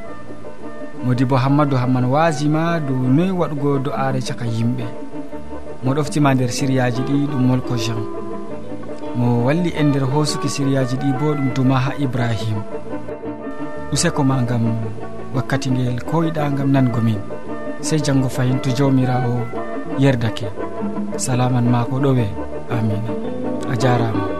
Modi 1.03 1.25
bo 1.25 1.35
hammadou 1.35 1.75
hamman 1.77 2.05
wasima 2.05 2.79
dow 2.79 2.95
noyi 2.95 3.31
waɗugo 3.31 3.79
do'are 3.83 4.21
caka 4.23 4.45
yimɓe. 4.45 5.02
mo 5.83 5.93
ɗoftima 5.93 6.33
nder 6.35 6.49
siriyaji 6.51 7.01
ɗi 7.07 7.27
ɗum 7.31 7.43
molko 7.47 7.75
jean. 7.77 7.99
Mo 9.15 9.43
walli 9.45 9.69
en 9.79 9.87
nder 9.89 10.03
hoosuki 10.11 10.49
siriyaji 10.49 10.95
ɗi 10.97 11.09
bo 11.19 11.33
ɗum 11.35 11.53
duma 11.55 11.75
ha 11.79 11.91
ibrahima 11.99 12.63
useko 13.93 14.23
ma 14.23 14.41
gam 14.41 14.63
wakkati 15.35 15.69
ngel 15.71 16.01
koyiɗa 16.09 16.49
gam 16.57 16.71
nango 16.71 17.01
min. 17.01 17.19
Sey 17.81 17.99
janggo 18.01 18.29
fayin 18.29 18.59
to 18.61 18.69
jawmirawo 18.71 19.45
yerdake. 19.99 20.47
Salaman 21.17 21.69
ma 21.69 21.85
ko 21.85 21.99
ɗowe 21.99 22.25
amina 22.71 23.11
a 23.71 23.75
jarama. 23.77 24.32